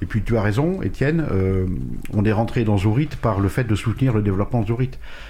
[0.02, 1.66] Et puis tu as raison, Étienne, euh,
[2.14, 4.76] on est rentré dans Zourit par le fait de soutenir le développement de.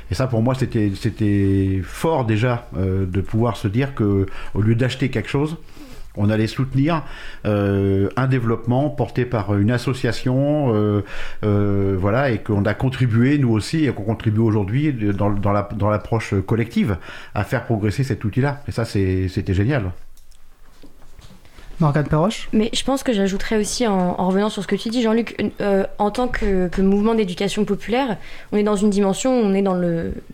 [0.09, 4.75] Et ça, pour moi, c'était fort déjà euh, de pouvoir se dire que au lieu
[4.75, 5.57] d'acheter quelque chose,
[6.17, 7.03] on allait soutenir
[7.45, 11.03] euh, un développement porté par une association,
[11.43, 16.97] voilà, et qu'on a contribué nous aussi, et qu'on contribue aujourd'hui dans, dans l'approche collective
[17.35, 18.61] à faire progresser cet outil-là.
[18.67, 19.91] Et ça, c'était génial.
[21.79, 25.01] Morgane Perroche Mais je pense que j'ajouterais aussi, en, revenant sur ce que tu dis,
[25.01, 28.17] Jean-Luc, euh, en tant que, mouvement d'éducation populaire,
[28.51, 29.79] on est dans une dimension, on est dans,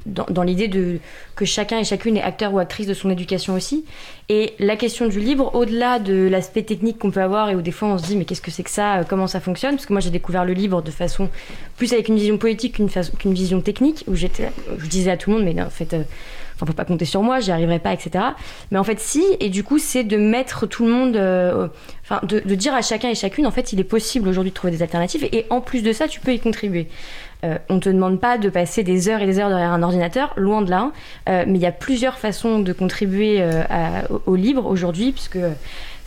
[0.05, 0.99] dans, l'idée de,
[1.35, 3.85] que chacun et chacune est acteur ou actrice de son éducation aussi.
[4.29, 7.71] Et la question du libre, au-delà de l'aspect technique qu'on peut avoir et où des
[7.71, 9.85] fois on se dit mais qu'est-ce que c'est que ça, euh, comment ça fonctionne Parce
[9.85, 11.29] que moi j'ai découvert le libre de façon
[11.77, 15.37] plus avec une vision politique qu'une, vision technique, où j'étais, je disais à tout le
[15.37, 15.93] monde mais en fait...
[15.93, 16.03] Euh,
[16.61, 18.23] on peut pas compter sur moi, j'y arriverai pas, etc.
[18.71, 21.67] Mais en fait, si, et du coup, c'est de mettre tout le monde, euh,
[22.03, 24.71] enfin, de, dire à chacun et chacune, en fait, il est possible aujourd'hui de trouver
[24.71, 26.87] des alternatives, et, en plus de ça, tu peux y contribuer.
[27.43, 29.81] Euh, on ne te demande pas de passer des heures et des heures derrière un
[29.81, 30.91] ordinateur, loin de là,
[31.27, 33.43] euh, mais il y a plusieurs façons de contribuer
[34.25, 35.39] au, libre aujourd'hui, puisque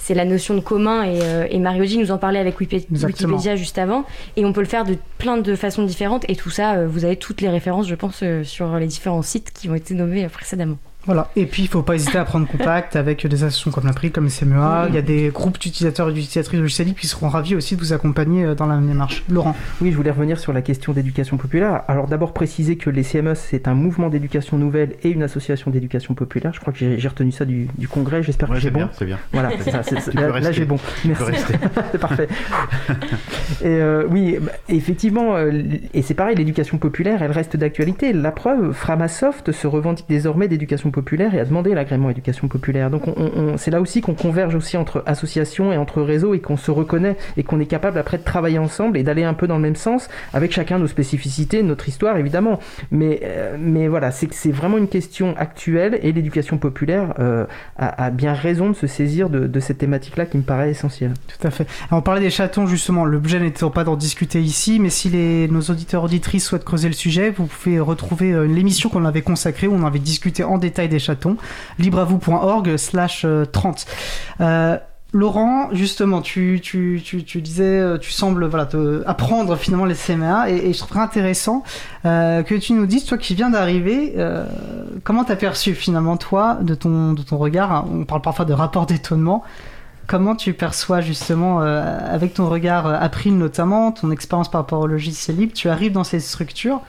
[0.05, 3.79] c'est la notion de commun et, euh, et Mario nous en parlait avec Wikipédia juste
[3.79, 4.05] avant.
[4.37, 6.29] Et on peut le faire de plein de façons différentes.
[6.29, 9.23] Et tout ça euh, vous avez toutes les références je pense euh, sur les différents
[9.23, 10.77] sites qui ont été nommés précédemment.
[11.07, 11.29] Voilà.
[11.37, 14.29] Et puis, il faut pas hésiter à prendre contact avec des associations comme l'April, comme
[14.29, 14.87] CMEA.
[14.89, 17.93] Il y a des groupes d'utilisateurs et d'utilisatrices logiciels qui seront ravis aussi de vous
[17.93, 19.25] accompagner euh, dans la démarche.
[19.29, 19.55] Laurent.
[19.81, 21.83] Oui, je voulais revenir sur la question d'éducation populaire.
[21.89, 26.15] Alors d'abord préciser que les CME, c'est un mouvement d'éducation nouvelle et une association d'éducation
[26.15, 26.53] populaire.
[26.55, 28.23] Je crois que j'ai retenu ça du, du congrès.
[28.23, 28.79] J'espère Ouais, que c'est j'ai bon.
[28.81, 29.19] bien, c'est bien.
[29.33, 30.77] Voilà, c'est ça, là, j'ai bon.
[31.05, 31.23] Merci.
[31.25, 31.55] rester.
[31.93, 32.29] c'est parfait.
[33.63, 35.51] Et euh, oui, bah, effectivement, euh,
[35.93, 38.13] et c'est pareil, l'éducation populaire, elle reste d'actualité.
[38.13, 42.89] La preuve, Framasoft se revendique désormais d'éducation populaire et a demandé l'agrément éducation populaire.
[42.91, 46.41] Donc on- on- c'est là aussi qu'on converge aussi entre associations et entre réseaux et
[46.41, 49.47] qu'on se reconnaît et qu'on est capable après de travailler ensemble et d'aller un peu
[49.47, 52.61] dans le même sens avec chacun nos spécificités, notre histoire évidemment.
[52.91, 57.45] Mais, euh, mais voilà, c'est vraiment une question actuelle et l'éducation populaire euh,
[57.77, 61.15] a, a bien raison de se saisir de, de cette thématique-là qui me paraît essentielle.
[61.29, 61.67] Tout à fait.
[61.89, 63.05] Alors, on parlait des chatons justement.
[63.05, 66.95] L'objet n'étant pas d'en discuter ici, mais si les, nos auditeurs auditrices souhaitent creuser le
[66.95, 70.84] sujet, vous pouvez retrouver euh, l'émission qu'on avait consacrée où on avait discuté en détail
[70.89, 71.37] des chatons.
[71.79, 73.87] libreavou.org slash euh, 30.
[74.41, 74.79] Euh,
[75.15, 78.69] Laurent, justement, tu, tu, tu, tu disais, euh, tu sembles voilà,
[79.07, 81.63] apprendre finalement les CMA et, et je trouverais intéressant
[82.05, 84.45] euh, que tu nous dises, toi qui viens d'arriver, euh,
[85.05, 88.53] comment t'as perçu finalement toi de ton, de ton regard hein, On parle parfois de
[88.53, 89.45] rapport d'étonnement.
[90.09, 94.81] Comment tu perçois justement, euh, avec ton regard euh, April notamment, ton expérience par rapport
[94.81, 96.81] au logiciel libre, tu arrives dans ces structures,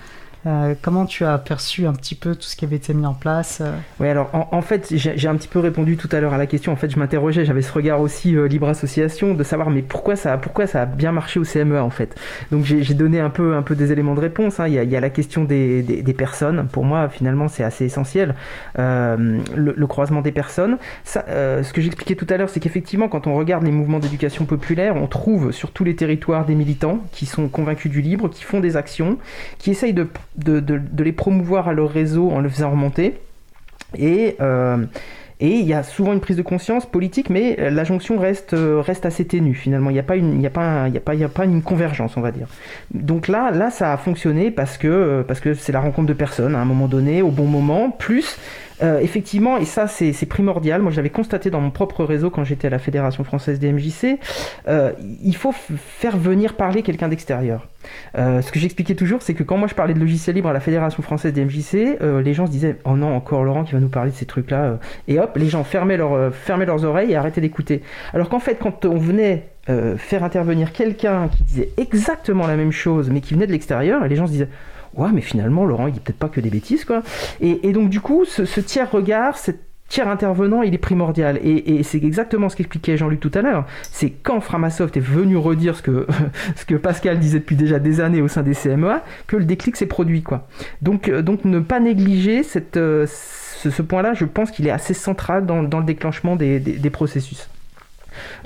[0.46, 3.14] euh, comment tu as perçu un petit peu tout ce qui avait été mis en
[3.14, 6.38] place euh Oui, alors en, fait, j'ai un petit peu répondu tout à l'heure à
[6.38, 6.72] la question.
[6.72, 10.16] En fait, je m'interrogeais, j'avais ce regard aussi euh, libre association de savoir mais pourquoi
[10.16, 12.16] ça, pourquoi ça a bien marché au CMEA en fait?
[12.52, 14.60] Donc j'ai donné un peu, un peu des éléments de réponse.
[14.60, 14.68] hein.
[14.68, 16.68] Il, y a, la question des, des, personnes.
[16.72, 18.36] Pour moi, finalement, c'est assez essentiel.
[18.78, 20.78] Le, croisement des personnes.
[21.06, 24.96] Ce que j'expliquais tout à l'heure, c'est qu'effectivement, quand on regarde les mouvements d'éducation populaire,
[24.96, 28.60] on trouve sur tous les territoires des militants qui sont convaincus du libre, qui font
[28.60, 29.18] des actions,
[29.58, 30.08] qui essayent de,
[30.38, 33.16] de, les promouvoir à leur réseau en le faisant remonter.
[33.98, 34.78] Et, euh,
[35.40, 38.82] et il y a souvent une prise de conscience politique, mais la jonction reste, euh,
[38.82, 39.90] reste assez ténue finalement.
[39.90, 41.24] Il n'y a, pas une- il y a, pas il y a, pas- il y
[41.26, 42.48] a pas une convergence, on va dire.
[42.94, 46.14] Donc là, là ça a fonctionné parce que euh, parce que c'est la rencontre de
[46.14, 48.38] personnes à un moment donné, au bon moment, plus
[48.84, 52.68] euh, effectivement, et ça c'est primordial, moi j'avais constaté dans mon propre réseau quand j'étais
[52.68, 54.20] à la Fédération française des MJC,
[54.68, 54.92] euh,
[55.24, 57.68] il faut faire venir parler quelqu'un d'extérieur.
[58.18, 60.54] Euh, ce que j'expliquais toujours, c'est que quand moi je parlais de logiciel libre à
[60.54, 63.80] la Fédération française des MJC, les gens se disaient Oh non, encore Laurent qui va
[63.80, 64.80] nous parler de ces trucs-là.
[65.08, 66.00] Et hop, les gens fermaient,
[66.32, 67.84] fermaient leurs oreilles et arrêtaient d'écouter.
[68.14, 69.50] Alors qu'en fait, quand on venait
[69.98, 74.16] faire intervenir quelqu'un qui disait exactement la même chose, mais qui venait de l'extérieur, les
[74.16, 74.50] gens se disaient
[74.96, 77.04] Ouais, mais finalement, Laurent, il dit peut-être pas que des bêtises, quoi.
[77.42, 81.40] Et, et donc, du coup, ce, tiers regard, cette tiers intervenant, il est primordial.
[81.44, 83.66] Et, c'est exactement ce qu'expliquait Jean-Luc tout à l'heure.
[83.92, 86.08] C'est quand Framasoft est venu redire ce que,
[86.56, 89.76] ce que Pascal disait depuis déjà des années au sein des CMEA, que le déclic
[89.76, 90.24] s'est produit.
[90.24, 90.48] Quoi.
[90.82, 94.94] Donc, euh, donc ne pas négliger cette, euh, ce, point-là, je pense qu'il est assez
[94.94, 97.48] central dans, dans le déclenchement des, des processus.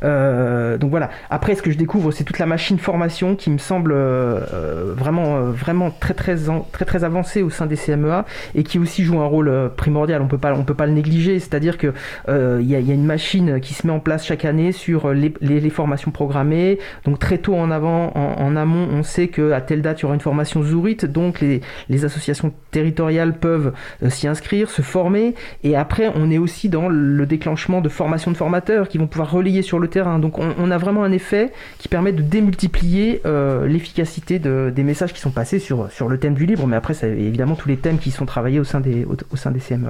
[0.04, 1.10] Euh, donc voilà.
[1.30, 5.38] Après, ce que je découvre, c'est toute la machine formation qui me semble euh, vraiment,
[5.38, 6.36] euh, vraiment très très,
[6.72, 10.22] très très avancée au sein des CMEA et qui aussi joue un rôle primordial.
[10.22, 11.40] On peut pas, on peut pas le négliger.
[11.40, 11.94] C'est-à-dire que
[12.28, 16.12] il y, a, une machine qui se met en place chaque année sur les, formations
[16.12, 16.80] programmées.
[17.06, 20.06] Donc très tôt en avant, en, amont, on sait que à telle date il y
[20.06, 20.98] aura une formation Zourit.
[21.04, 23.74] Donc les, les associations territoriales peuvent
[24.10, 25.36] s'y inscrire, se former.
[25.64, 29.32] Et après, on est aussi dans le déclenchement de formations de formateurs qui vont pouvoir
[29.32, 30.20] relayer sur le terrain.
[30.20, 35.14] Donc on, a vraiment un effet qui permet de démultiplier euh, l'efficacité de- des messages
[35.14, 37.98] qui sont passés sur, le thème du libre, mais après, c'est évidemment tous les thèmes
[37.98, 39.88] qui sont travaillés au sein des, au, CME.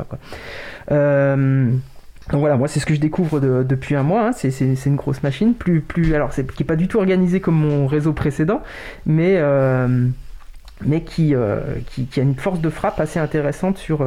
[0.92, 1.70] Euh,
[2.32, 4.28] donc voilà, moi c'est ce que je découvre de- depuis un mois.
[4.28, 4.32] hein.
[4.34, 4.50] C'est,
[4.86, 8.14] une grosse machine, plus, plus, alors qui est pas du tout organisée comme mon réseau
[8.14, 8.62] précédent,
[9.06, 10.08] mais euh,
[11.06, 14.06] qui, a une force de frappe assez intéressante sur,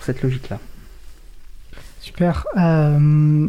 [0.00, 0.58] cette logique-là.
[2.00, 2.46] Super.
[2.56, 3.46] Euh,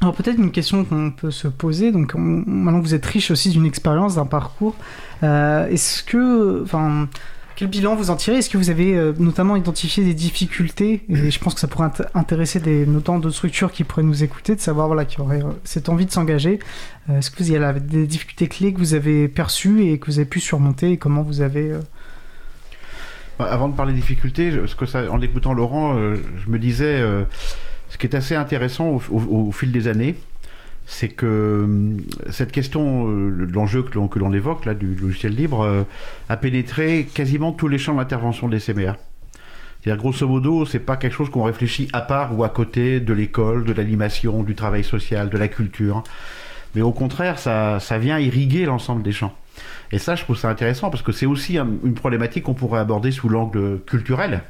[0.00, 1.90] alors peut-être une question qu'on peut se poser.
[1.92, 4.74] Donc on- maintenant que vous êtes riche aussi d'une expérience, d'un parcours,
[5.22, 7.08] euh, est-ce que, enfin,
[7.56, 8.36] quel bilan vous en tirez?
[8.36, 11.02] Est-ce que vous avez euh, notamment identifié des difficultés?
[11.08, 14.54] Et je pense que ça pourrait int- intéresser notamment d'autres structures qui pourraient nous écouter,
[14.54, 16.58] de savoir voilà qui auraient euh, cette envie de s'engager.
[17.10, 20.18] Est-ce que vous y avez des difficultés clés que vous avez perçues et que vous
[20.18, 20.92] avez pu surmonter?
[20.92, 21.72] Et comment vous avez
[23.38, 27.02] Bah, Avant de parler des difficultés, je- ce que en écoutant Laurent, je me disais,
[27.88, 30.16] ce qui est assez intéressant au, fil des années,
[30.86, 31.96] c'est que hum,
[32.30, 35.82] cette question euh, l'enjeu que l'on, que l'on évoque, là, du logiciel libre, euh,
[36.28, 38.96] a pénétré quasiment tous les champs d'intervention des CMA.
[39.82, 43.12] C'est-à-dire, grosso modo, c'est pas quelque chose qu'on réfléchit à part ou à côté de
[43.12, 46.02] l'école, de l'animation, du travail social, de la culture.
[46.74, 49.32] Mais au contraire, ça, vient irriguer l'ensemble des champs.
[49.92, 52.80] Et ça, je trouve ça intéressant parce que c'est aussi un- une problématique qu'on pourrait
[52.80, 54.42] aborder sous l'angle culturel.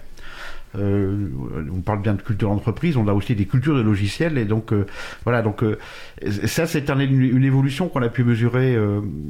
[0.74, 1.28] Euh,
[1.74, 4.72] on parle bien de culture d'entreprise, on a aussi des cultures de logiciels et donc
[4.72, 4.84] euh,
[5.24, 5.78] voilà donc euh,
[6.44, 8.76] ça c'est un, une, évolution qu'on a pu mesurer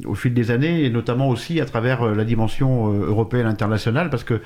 [0.06, 4.40] au fil des années et notamment aussi à travers la dimension européenne internationale parce que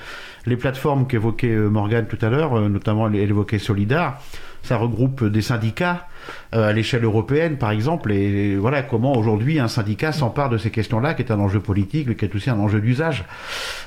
[0.45, 4.21] les plateformes qu'évoquait Morgane tout à l'heure, notamment elle évoquait Solidar,
[4.63, 6.07] ça regroupe des syndicats
[6.51, 11.13] à l'échelle européenne, par exemple, et voilà comment aujourd'hui un syndicat s'empare de ces questions-là,
[11.13, 13.25] qui est un enjeu politique, mais qui est aussi un enjeu d'usage.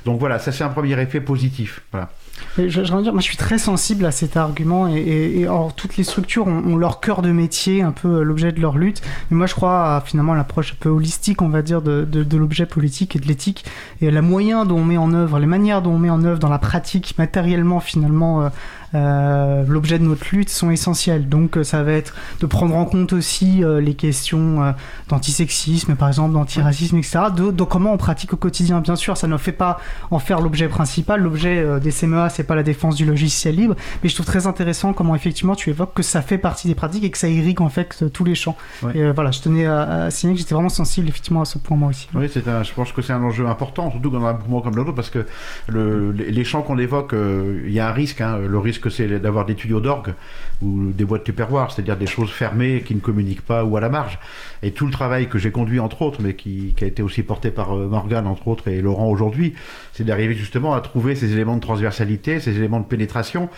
[0.05, 1.83] Donc voilà, ça c'est un premier effet positif.
[1.93, 2.11] Voilà.
[2.57, 5.97] Je, je, dire, moi je suis très sensible à cet argument et, et, or, toutes
[5.97, 9.03] les structures ont, leur cœur de métier, un peu euh, l'objet de leur lutte.
[9.31, 12.23] Mais moi je crois à finalement l'approche un peu holistique, on va dire, de, de,
[12.23, 13.65] de l'objet politique et de l'éthique
[14.01, 16.39] et la moyen dont on met en œuvre, les manières dont on met en œuvre
[16.39, 18.49] dans la pratique matériellement finalement
[18.95, 21.29] euh, euh, l'objet de notre lutte sont essentielles.
[21.29, 24.75] Donc ça va être de prendre en compte aussi les questions
[25.09, 27.21] d'antisexisme, par exemple, d'antiracisme, etc.
[27.35, 28.81] De, de, comment on pratique au quotidien.
[28.81, 29.79] Bien sûr, ça ne fait pas
[30.11, 31.21] en faire l'objet principal.
[31.21, 34.93] L'objet des CMEA, c'est pas la défense du logiciel libre, mais je trouve très intéressant
[34.93, 37.69] comment effectivement tu évoques que ça fait partie des pratiques et que ça irrigue en
[37.69, 38.57] fait tous les champs.
[38.95, 41.77] Et euh, voilà, je tenais à, signaler que j'étais vraiment sensible effectivement à ce point
[41.77, 42.09] moi aussi.
[42.15, 44.93] Oui, c'est je pense que c'est un enjeu important, surtout dans un mouvement comme l'autre,
[44.93, 45.27] parce que
[45.69, 48.21] le, les champs qu'on évoque, euh, il y a un risque.
[48.21, 48.39] Hein.
[48.39, 50.15] le risque, c'est d'avoir des tuyaux d'orgue
[50.63, 53.89] ou des boîtes tupperware, c'est-à-dire des choses fermées qui ne communiquent pas ou à la
[53.89, 54.19] marge.
[54.65, 57.23] Et tout le travail que j'ai conduit entre autres, mais qui, qui, a été aussi
[57.23, 59.53] porté par euh, Morgane entre autres et Laurent aujourd'hui,
[59.93, 63.51] c'est d'arriver justement à trouver ces éléments de transversalité, ces éléments de pénétration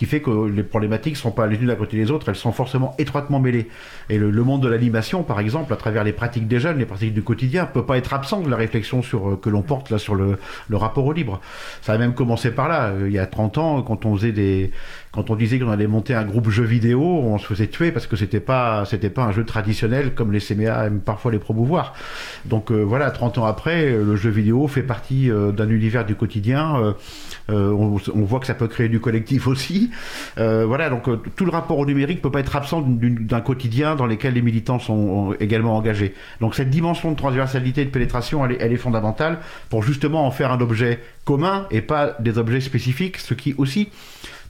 [0.00, 2.34] qui fait que les problématiques ne sont pas les unes à côté des autres, elles
[2.34, 3.68] sont forcément étroitement mêlées.
[4.08, 7.12] Et le, monde de l'animation, par exemple, à travers les pratiques des jeunes, les pratiques
[7.12, 9.98] du quotidien, peut pas être absent de la réflexion sur, euh, que l'on porte là
[9.98, 10.38] sur le,
[10.70, 11.38] le, rapport au libre.
[11.82, 12.86] Ça a même commencé par là.
[12.86, 14.70] Euh, il y a 30 ans, quand on faisait des,
[15.12, 18.06] quand on disait qu'on allait monter un groupe jeu vidéo, on se faisait tuer parce
[18.06, 21.94] que c'était pas, c'était pas un jeu traditionnel comme les CMA aiment parfois les promouvoir.
[22.44, 26.94] Donc euh, voilà, 30 ans après, le jeu vidéo fait partie d'un univers du quotidien.
[27.48, 29.90] On, on, voit que ça peut créer du collectif aussi.
[30.38, 33.96] Euh, voilà, donc euh, tout le rapport au numérique peut pas être absent d'un quotidien
[33.96, 36.14] dans lequel les militants sont également engagés.
[36.40, 39.38] Donc cette dimension de transversalité et de pénétration, elle est, elle est fondamentale
[39.68, 43.88] pour justement en faire un objet commun et pas des objets spécifiques, ce qui aussi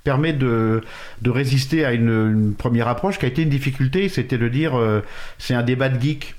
[0.04, 0.82] permet de,
[1.24, 5.02] résister à une, première approche qui a été une difficulté, c'était de dire euh,
[5.38, 6.34] c'est un débat de geek,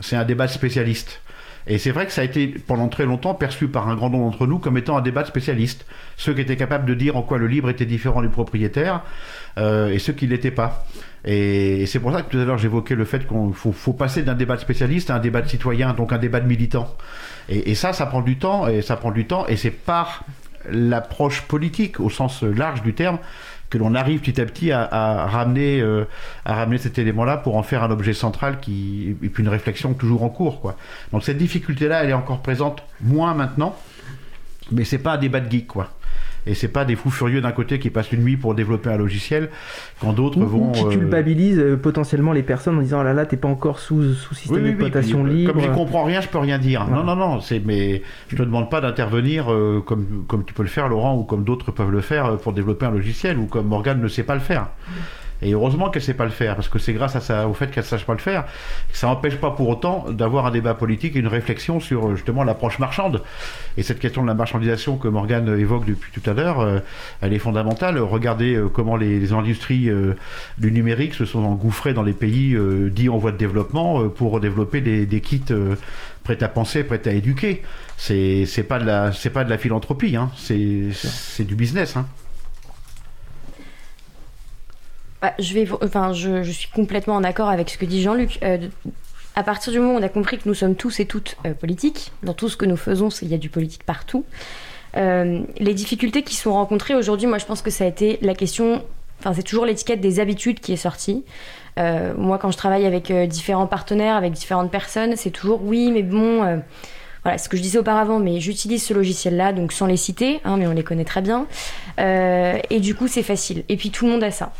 [0.00, 1.20] c'est un débat de spécialiste.
[1.66, 4.30] Et c'est vrai que ça a été pendant très longtemps perçu par un grand nombre
[4.30, 5.86] d'entre nous comme étant un débat de spécialistes.
[6.16, 9.02] Ceux qui étaient capables de dire en quoi le libre était différent du propriétaire
[9.58, 10.86] euh, et ceux qui ne l'étaient pas.
[11.24, 13.22] Et, c'est pour ça que tout à l'heure j'évoquais le fait
[13.54, 16.40] faut, faut, passer d'un débat de spécialiste à un débat de citoyen, donc un débat
[16.40, 16.96] de militant.
[17.48, 20.24] Et, et ça, ça prend du temps, et ça prend du temps, et c'est par
[20.70, 23.18] l'approche politique au sens large du terme
[23.72, 26.04] que l'on arrive petit à petit à, ramener, euh,
[26.44, 29.94] à ramener cet élément-là pour en faire un objet central qui, et puis une réflexion
[29.94, 30.60] toujours en cours.
[30.60, 30.76] Quoi.
[31.10, 33.74] Donc cette difficulté-là, elle est encore présente moins maintenant,
[34.70, 35.68] mais c'est pas un débat de geek.
[35.68, 35.88] Quoi
[36.46, 38.96] et c'est pas des fous furieux d'un côté qui passent une nuit pour développer un
[38.96, 39.50] logiciel
[40.00, 43.26] quand d'autres vont qui euh, culpabilisent euh, potentiellement les personnes en disant oh là là
[43.26, 45.52] t'es pas encore sous, sous système d'exploitation libre.
[45.52, 46.88] comme je comprends rien je peux rien dire.
[46.88, 50.62] Non non non c'est mais je te demande pas d'intervenir euh, comme comme tu peux
[50.62, 53.66] le faire Laurent ou comme d'autres peuvent le faire pour développer un logiciel ou comme
[53.66, 54.68] Morgane ne sait pas le faire
[55.42, 57.70] et heureusement qu'elle sait pas le faire, parce que c'est grâce à ça, au fait
[57.70, 58.44] qu'elle sache pas le faire,
[58.90, 62.44] que ça n'empêche pas pour autant d'avoir un débat politique et une réflexion sur justement
[62.44, 63.22] l'approche marchande.
[63.76, 66.78] Et cette question de la marchandisation que Morgane évoque depuis tout à l'heure, euh,
[67.20, 67.98] elle est fondamentale.
[67.98, 70.14] Regardez euh, comment les, industries euh,
[70.58, 72.56] du numérique se sont engouffrées dans les pays
[72.90, 75.42] dits en voie de développement pour développer des, des kits
[76.22, 77.62] prêts à penser, prêts à éduquer.
[77.96, 80.30] C'est pas de la c'est pas de la philanthropie, hein.
[80.36, 81.96] c'est du business.
[81.96, 82.06] Hein.
[85.22, 88.40] Bah, je, suis complètement en accord avec ce que dit Jean-Luc.
[88.42, 88.58] Euh,
[89.36, 91.54] à partir du moment où on a compris que nous sommes tous et toutes euh,
[91.54, 94.24] politiques, dans tout ce que nous faisons, il y a du politique partout.
[94.96, 98.34] Euh, les difficultés qui sont rencontrées aujourd'hui, moi je pense que ça a été la
[98.34, 98.84] question,
[99.20, 101.24] enfin c'est toujours l'étiquette des habitudes qui est sortie.
[101.76, 106.60] moi quand je travaille avec différents partenaires, avec différentes personnes, c'est toujours oui mais bon
[107.22, 110.56] voilà ce que je disais auparavant, mais j'utilise ce logiciel-là, donc sans les citer, hein,
[110.58, 111.46] mais on les connaît très bien.
[111.98, 113.62] et du coup, c'est facile.
[113.70, 114.52] Et puis tout le monde a ça.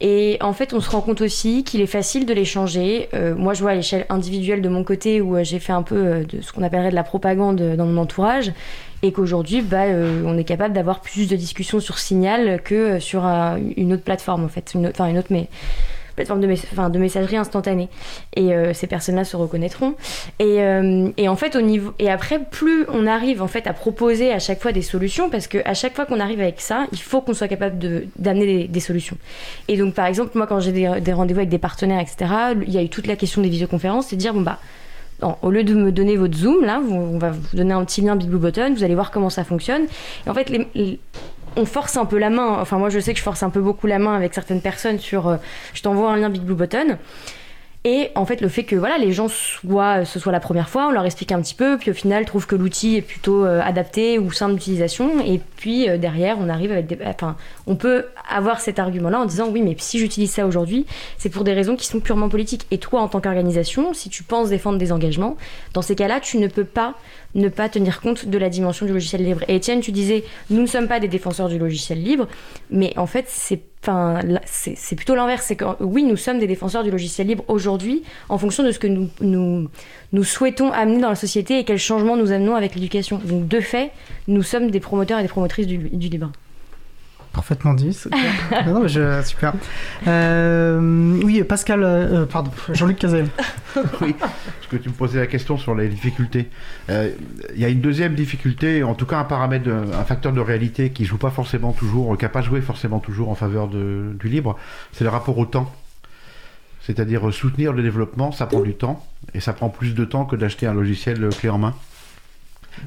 [0.00, 3.08] Et en fait, on se rend compte aussi qu'il est facile de les changer.
[3.14, 5.82] Euh, moi, je vois à l'échelle individuelle de mon côté où euh, j'ai fait un
[5.82, 8.52] peu euh, de ce qu'on appellerait de la propagande dans mon entourage
[9.02, 9.84] et qu'aujourd'hui, bah,
[10.24, 14.48] on est capable d'avoir plus de discussions sur Signal que sur une autre plateforme, en
[14.48, 14.72] fait.
[14.88, 15.48] enfin, une autre, mais
[16.14, 17.88] plateforme de, de messagerie instantanée.
[18.34, 19.94] Et euh, ces personnes-là se reconnaîtront.
[20.38, 23.72] Et, euh, et, en fait, au niveau et après, plus on arrive en fait à
[23.72, 26.86] proposer à chaque fois des solutions, parce que à chaque fois qu'on arrive avec ça,
[26.92, 29.16] il faut qu'on soit capable de, d'amener des, solutions.
[29.68, 32.30] Et donc, par exemple, moi, quand j'ai des, des rendez-vous avec des partenaires, etc.,
[32.66, 34.58] il y a eu toute la question des visioconférences, c'est de dire bon bah
[35.42, 38.16] au lieu de me donner votre Zoom, là, on va vous donner un petit lien
[38.16, 39.82] Button, vous allez voir comment ça fonctionne.
[40.26, 40.98] En fait, les,
[41.56, 42.58] on force un peu la main.
[42.60, 44.98] Enfin, moi, je sais que je force un peu beaucoup la main avec certaines personnes
[44.98, 45.36] sur euh,
[45.72, 46.98] je t'envoie un lien Big Blue Button.
[47.86, 50.88] Et en fait, le fait que voilà, les gens soient, ce soit la première fois,
[50.88, 53.60] on leur explique un petit peu, puis au final, trouvent que l'outil est plutôt euh,
[53.60, 55.20] adapté ou simple d'utilisation.
[55.22, 56.96] Et puis euh, derrière, on arrive avec des.
[57.04, 57.36] Enfin,
[57.66, 60.86] on peut avoir cet argument-là en disant oui, mais si j'utilise ça aujourd'hui,
[61.18, 62.66] c'est pour des raisons qui sont purement politiques.
[62.70, 65.36] Et toi, en tant qu'organisation, si tu penses défendre des engagements,
[65.74, 66.94] dans ces cas-là, tu ne peux pas
[67.34, 69.42] ne pas tenir compte de la dimension du logiciel libre.
[69.48, 72.28] Et Étienne, tu disais, nous ne sommes pas des défenseurs du logiciel libre,
[72.70, 75.46] mais en fait, c'est plutôt l'inverse.
[75.46, 78.78] C'est que oui, nous sommes des défenseurs du logiciel libre aujourd'hui, en fonction de ce
[78.78, 79.68] que nous,
[80.22, 83.20] souhaitons amener dans la société et quels changements nous amenons avec l'éducation.
[83.24, 83.90] Donc, de fait,
[84.28, 86.30] nous sommes des promoteurs et des promotrices du, du libre.
[87.34, 87.98] Parfaitement dit.
[88.66, 89.54] non, non, je, super.
[90.06, 93.26] Euh, oui, Pascal, euh, pardon, Jean-Luc Cazel.
[94.00, 96.48] oui, parce que tu me posais la question sur les difficultés.
[96.90, 97.10] Euh,
[97.54, 100.90] il y a une deuxième difficulté, en tout cas un paramètre, un facteur de réalité
[100.90, 104.28] qui joue pas forcément toujours, qui n'a pas joué forcément toujours en faveur de, du
[104.28, 104.56] libre,
[104.92, 105.72] c'est le rapport au temps.
[106.82, 110.36] C'est-à-dire soutenir le développement, ça prend du temps, et ça prend plus de temps que
[110.36, 111.74] d'acheter un logiciel clé en main.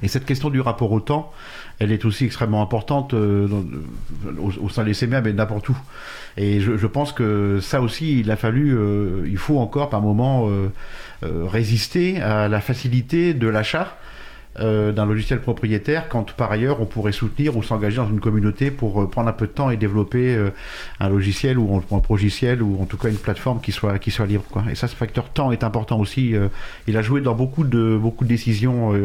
[0.01, 1.31] Et cette question du rapport au temps,
[1.79, 3.47] elle est aussi extrêmement importante euh,
[4.39, 5.77] au, sein des CMA, mais n'importe où.
[6.35, 10.49] Et je, pense que ça aussi, il a fallu, euh, il faut encore par moment
[10.49, 10.69] euh,
[11.21, 13.97] résister à la facilité de l'achat.
[14.59, 19.07] d'un logiciel propriétaire quand par ailleurs on pourrait soutenir ou s'engager dans une communauté pour
[19.07, 20.35] prendre un peu de temps et développer
[20.99, 24.25] un logiciel ou un progiciel ou en tout cas une plateforme qui soit qui soit
[24.25, 24.63] libre quoi.
[24.71, 26.33] Et ça ce facteur temps est important aussi
[26.87, 28.97] il a joué dans beaucoup de beaucoup de décisions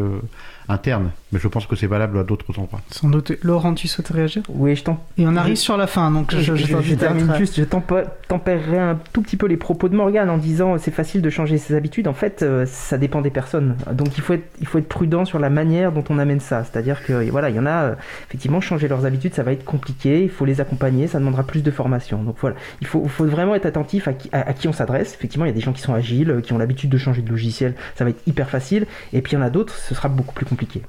[0.68, 2.80] interne, mais je pense que c'est valable à d'autres endroits.
[2.90, 3.32] Sans doute.
[3.42, 4.42] Laurent, tu souhaites réagir?
[4.48, 5.02] Oui, je t'en.
[5.18, 9.22] Et on arrive sur la fin, donc je, je, termine juste, je tempérerai un tout
[9.22, 12.08] petit peu les propos de Morgane en disant c'est facile de changer ses habitudes.
[12.08, 13.76] En fait, euh, ça dépend des personnes.
[13.92, 16.64] Donc il faut être, il faut être prudent sur la manière dont on amène ça.
[16.64, 17.94] C'est-à-dire que voilà, il y en a euh,
[18.28, 20.22] effectivement changer leurs habitudes, ça va être compliqué.
[20.22, 22.22] Il faut les accompagner, ça demandera plus de formation.
[22.22, 25.14] Donc voilà, il faut, faut vraiment être attentif à qui, à qui on s'adresse.
[25.14, 27.30] Effectivement, il y a des gens qui sont agiles, qui ont l'habitude de changer de
[27.30, 28.86] logiciel, ça va être hyper facile.
[29.12, 30.82] Et puis il y en a d'autres, ce sera beaucoup plus compliqué compliqué.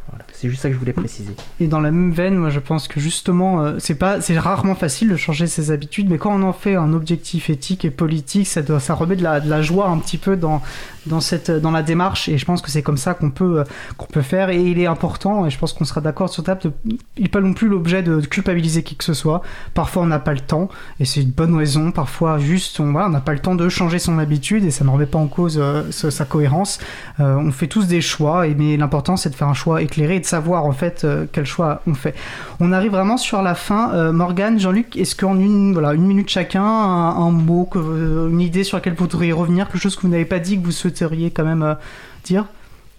[0.43, 1.33] C'est juste ça que je voulais préciser.
[1.61, 4.75] Et dans la même veine, moi je pense que justement, euh, c'est pas, c'est rarement
[4.75, 8.45] facile de changer ses habitudes, mais quand on en fait un objectif éthique et politique,
[8.45, 10.61] ça, doit, ça remet de la, de la joie un petit peu dans,
[11.05, 13.63] dans, cette, dans la démarche, et je pense que c'est comme ça qu'on peut, euh,
[13.95, 16.73] qu'on peut faire, et il est important, et je pense qu'on sera d'accord sur table,
[16.85, 19.43] il n'est pas non plus l'objet de culpabiliser qui que ce soit.
[19.73, 20.67] Parfois on n'a pas le temps,
[20.99, 24.19] et c'est une bonne raison, parfois juste on n'a pas le temps de changer son
[24.19, 26.79] habitude, et ça ne remet pas en cause euh, sa cohérence.
[27.19, 30.19] on fait tous des choix, et, mais l'important c'est de faire un choix éclairé et
[30.19, 32.15] de savoir en fait euh, quel choix on fait.
[32.59, 33.93] On arrive vraiment sur la fin.
[33.93, 38.77] Euh, Morgane, Jean-Luc, est-ce qu'en une, voilà, une minute chacun, un, mot, une idée sur
[38.77, 41.43] laquelle vous voudriez revenir, quelque chose que vous n'avez pas dit que vous souhaiteriez quand
[41.43, 41.75] même euh,
[42.23, 42.45] dire?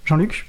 [0.04, 0.46] Jean-Luc?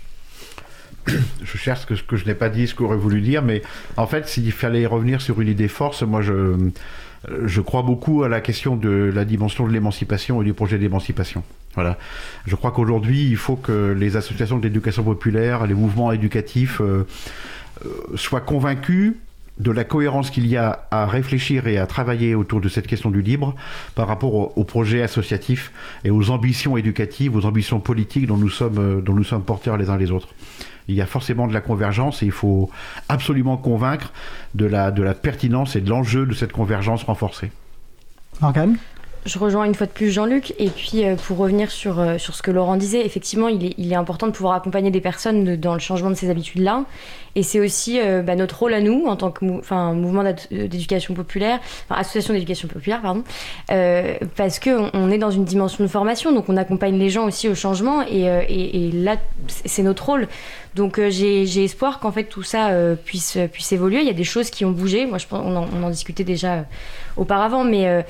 [1.08, 3.64] Je cherche ce que, que je n'ai pas dit, ce qu'aurait voulu dire, mais
[3.98, 6.56] en fait, s'il fallait revenir sur une idée force, moi je,
[7.46, 11.44] je crois beaucoup à la question de la dimension de l'émancipation et du projet d'émancipation.
[11.76, 11.98] Voilà.
[12.46, 17.06] Je crois qu'aujourd'hui, il faut que les associations d'éducation populaire, les mouvements éducatifs euh,
[17.86, 19.14] euh, soient convaincus
[19.60, 23.10] de la cohérence qu'il y a à réfléchir et à travailler autour de cette question
[23.10, 23.56] du libre
[23.96, 25.72] par rapport aux au projets associatifs
[26.04, 29.78] et aux ambitions éducatives, aux ambitions politiques dont nous sommes, euh, dont nous sommes porteurs
[29.78, 30.30] les uns les autres
[30.88, 32.70] il y a forcément de la convergence et il faut
[33.10, 34.12] absolument convaincre
[34.54, 37.52] de la, de la pertinence et de l'enjeu de cette convergence renforcée.
[38.42, 38.78] Morgane?
[39.26, 40.54] Je rejoins une fois de plus Jean-Luc.
[40.60, 43.74] Et puis, euh, pour revenir sur, euh, sur ce que Laurent disait, effectivement, il est,
[43.78, 46.84] il est important de pouvoir accompagner des personnes dans le changement de ces habitudes-là.
[47.36, 51.60] Et c'est aussi euh, bah, notre rôle à nous, en tant que mouvement d'éducation populaire,
[51.90, 53.24] association d'éducation populaire, pardon,
[54.38, 57.50] parce qu'on on est dans une dimension de formation, donc on accompagne les gens aussi
[57.50, 58.04] au changement.
[58.08, 59.18] Et, et, et là,
[59.48, 60.30] c'est notre rôle.
[60.76, 62.72] Donc j'ai espoir qu'en fait tout ça
[63.04, 64.00] puisse, puisse évoluer.
[64.00, 65.06] Il y a des choses qui ont bougé.
[65.06, 66.66] Moi, je pense, on en, on en discutait déjà
[67.18, 68.06] auparavant, mais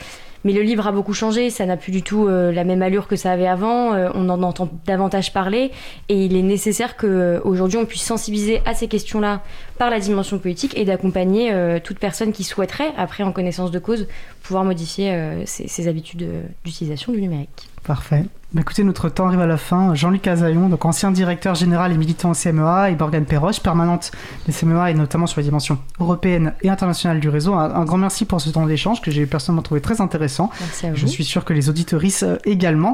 [0.46, 3.08] mais le livre a beaucoup changé, ça n'a plus du tout euh, la même allure
[3.08, 5.72] que ça avait avant, euh, on en entend davantage parler,
[6.08, 9.42] et il est nécessaire qu'aujourd'hui on puisse sensibiliser à ces questions-là
[9.80, 13.80] par la dimension politique et d'accompagner euh, toute personne qui souhaiterait, après en connaissance de
[13.80, 14.08] cause,
[14.44, 16.30] pouvoir modifier ses habitudes
[16.64, 17.68] d'utilisation du numérique.
[17.86, 18.26] Parfait.
[18.56, 19.94] Bah, écoutez, notre temps arrive à la fin.
[19.96, 24.12] Jean-Luc Azaillon, donc ancien directeur général et militant au CMEA, et Morgane Perroche, permanente
[24.48, 27.54] des CMEA et notamment sur les dimensions européennes et internationales du réseau.
[27.54, 30.50] Un, grand merci pour ce temps d'échange que j'ai personnellement trouvé très intéressant.
[30.62, 30.96] Merci à vous.
[30.96, 32.94] Je suis sûr que les auditorices euh, également.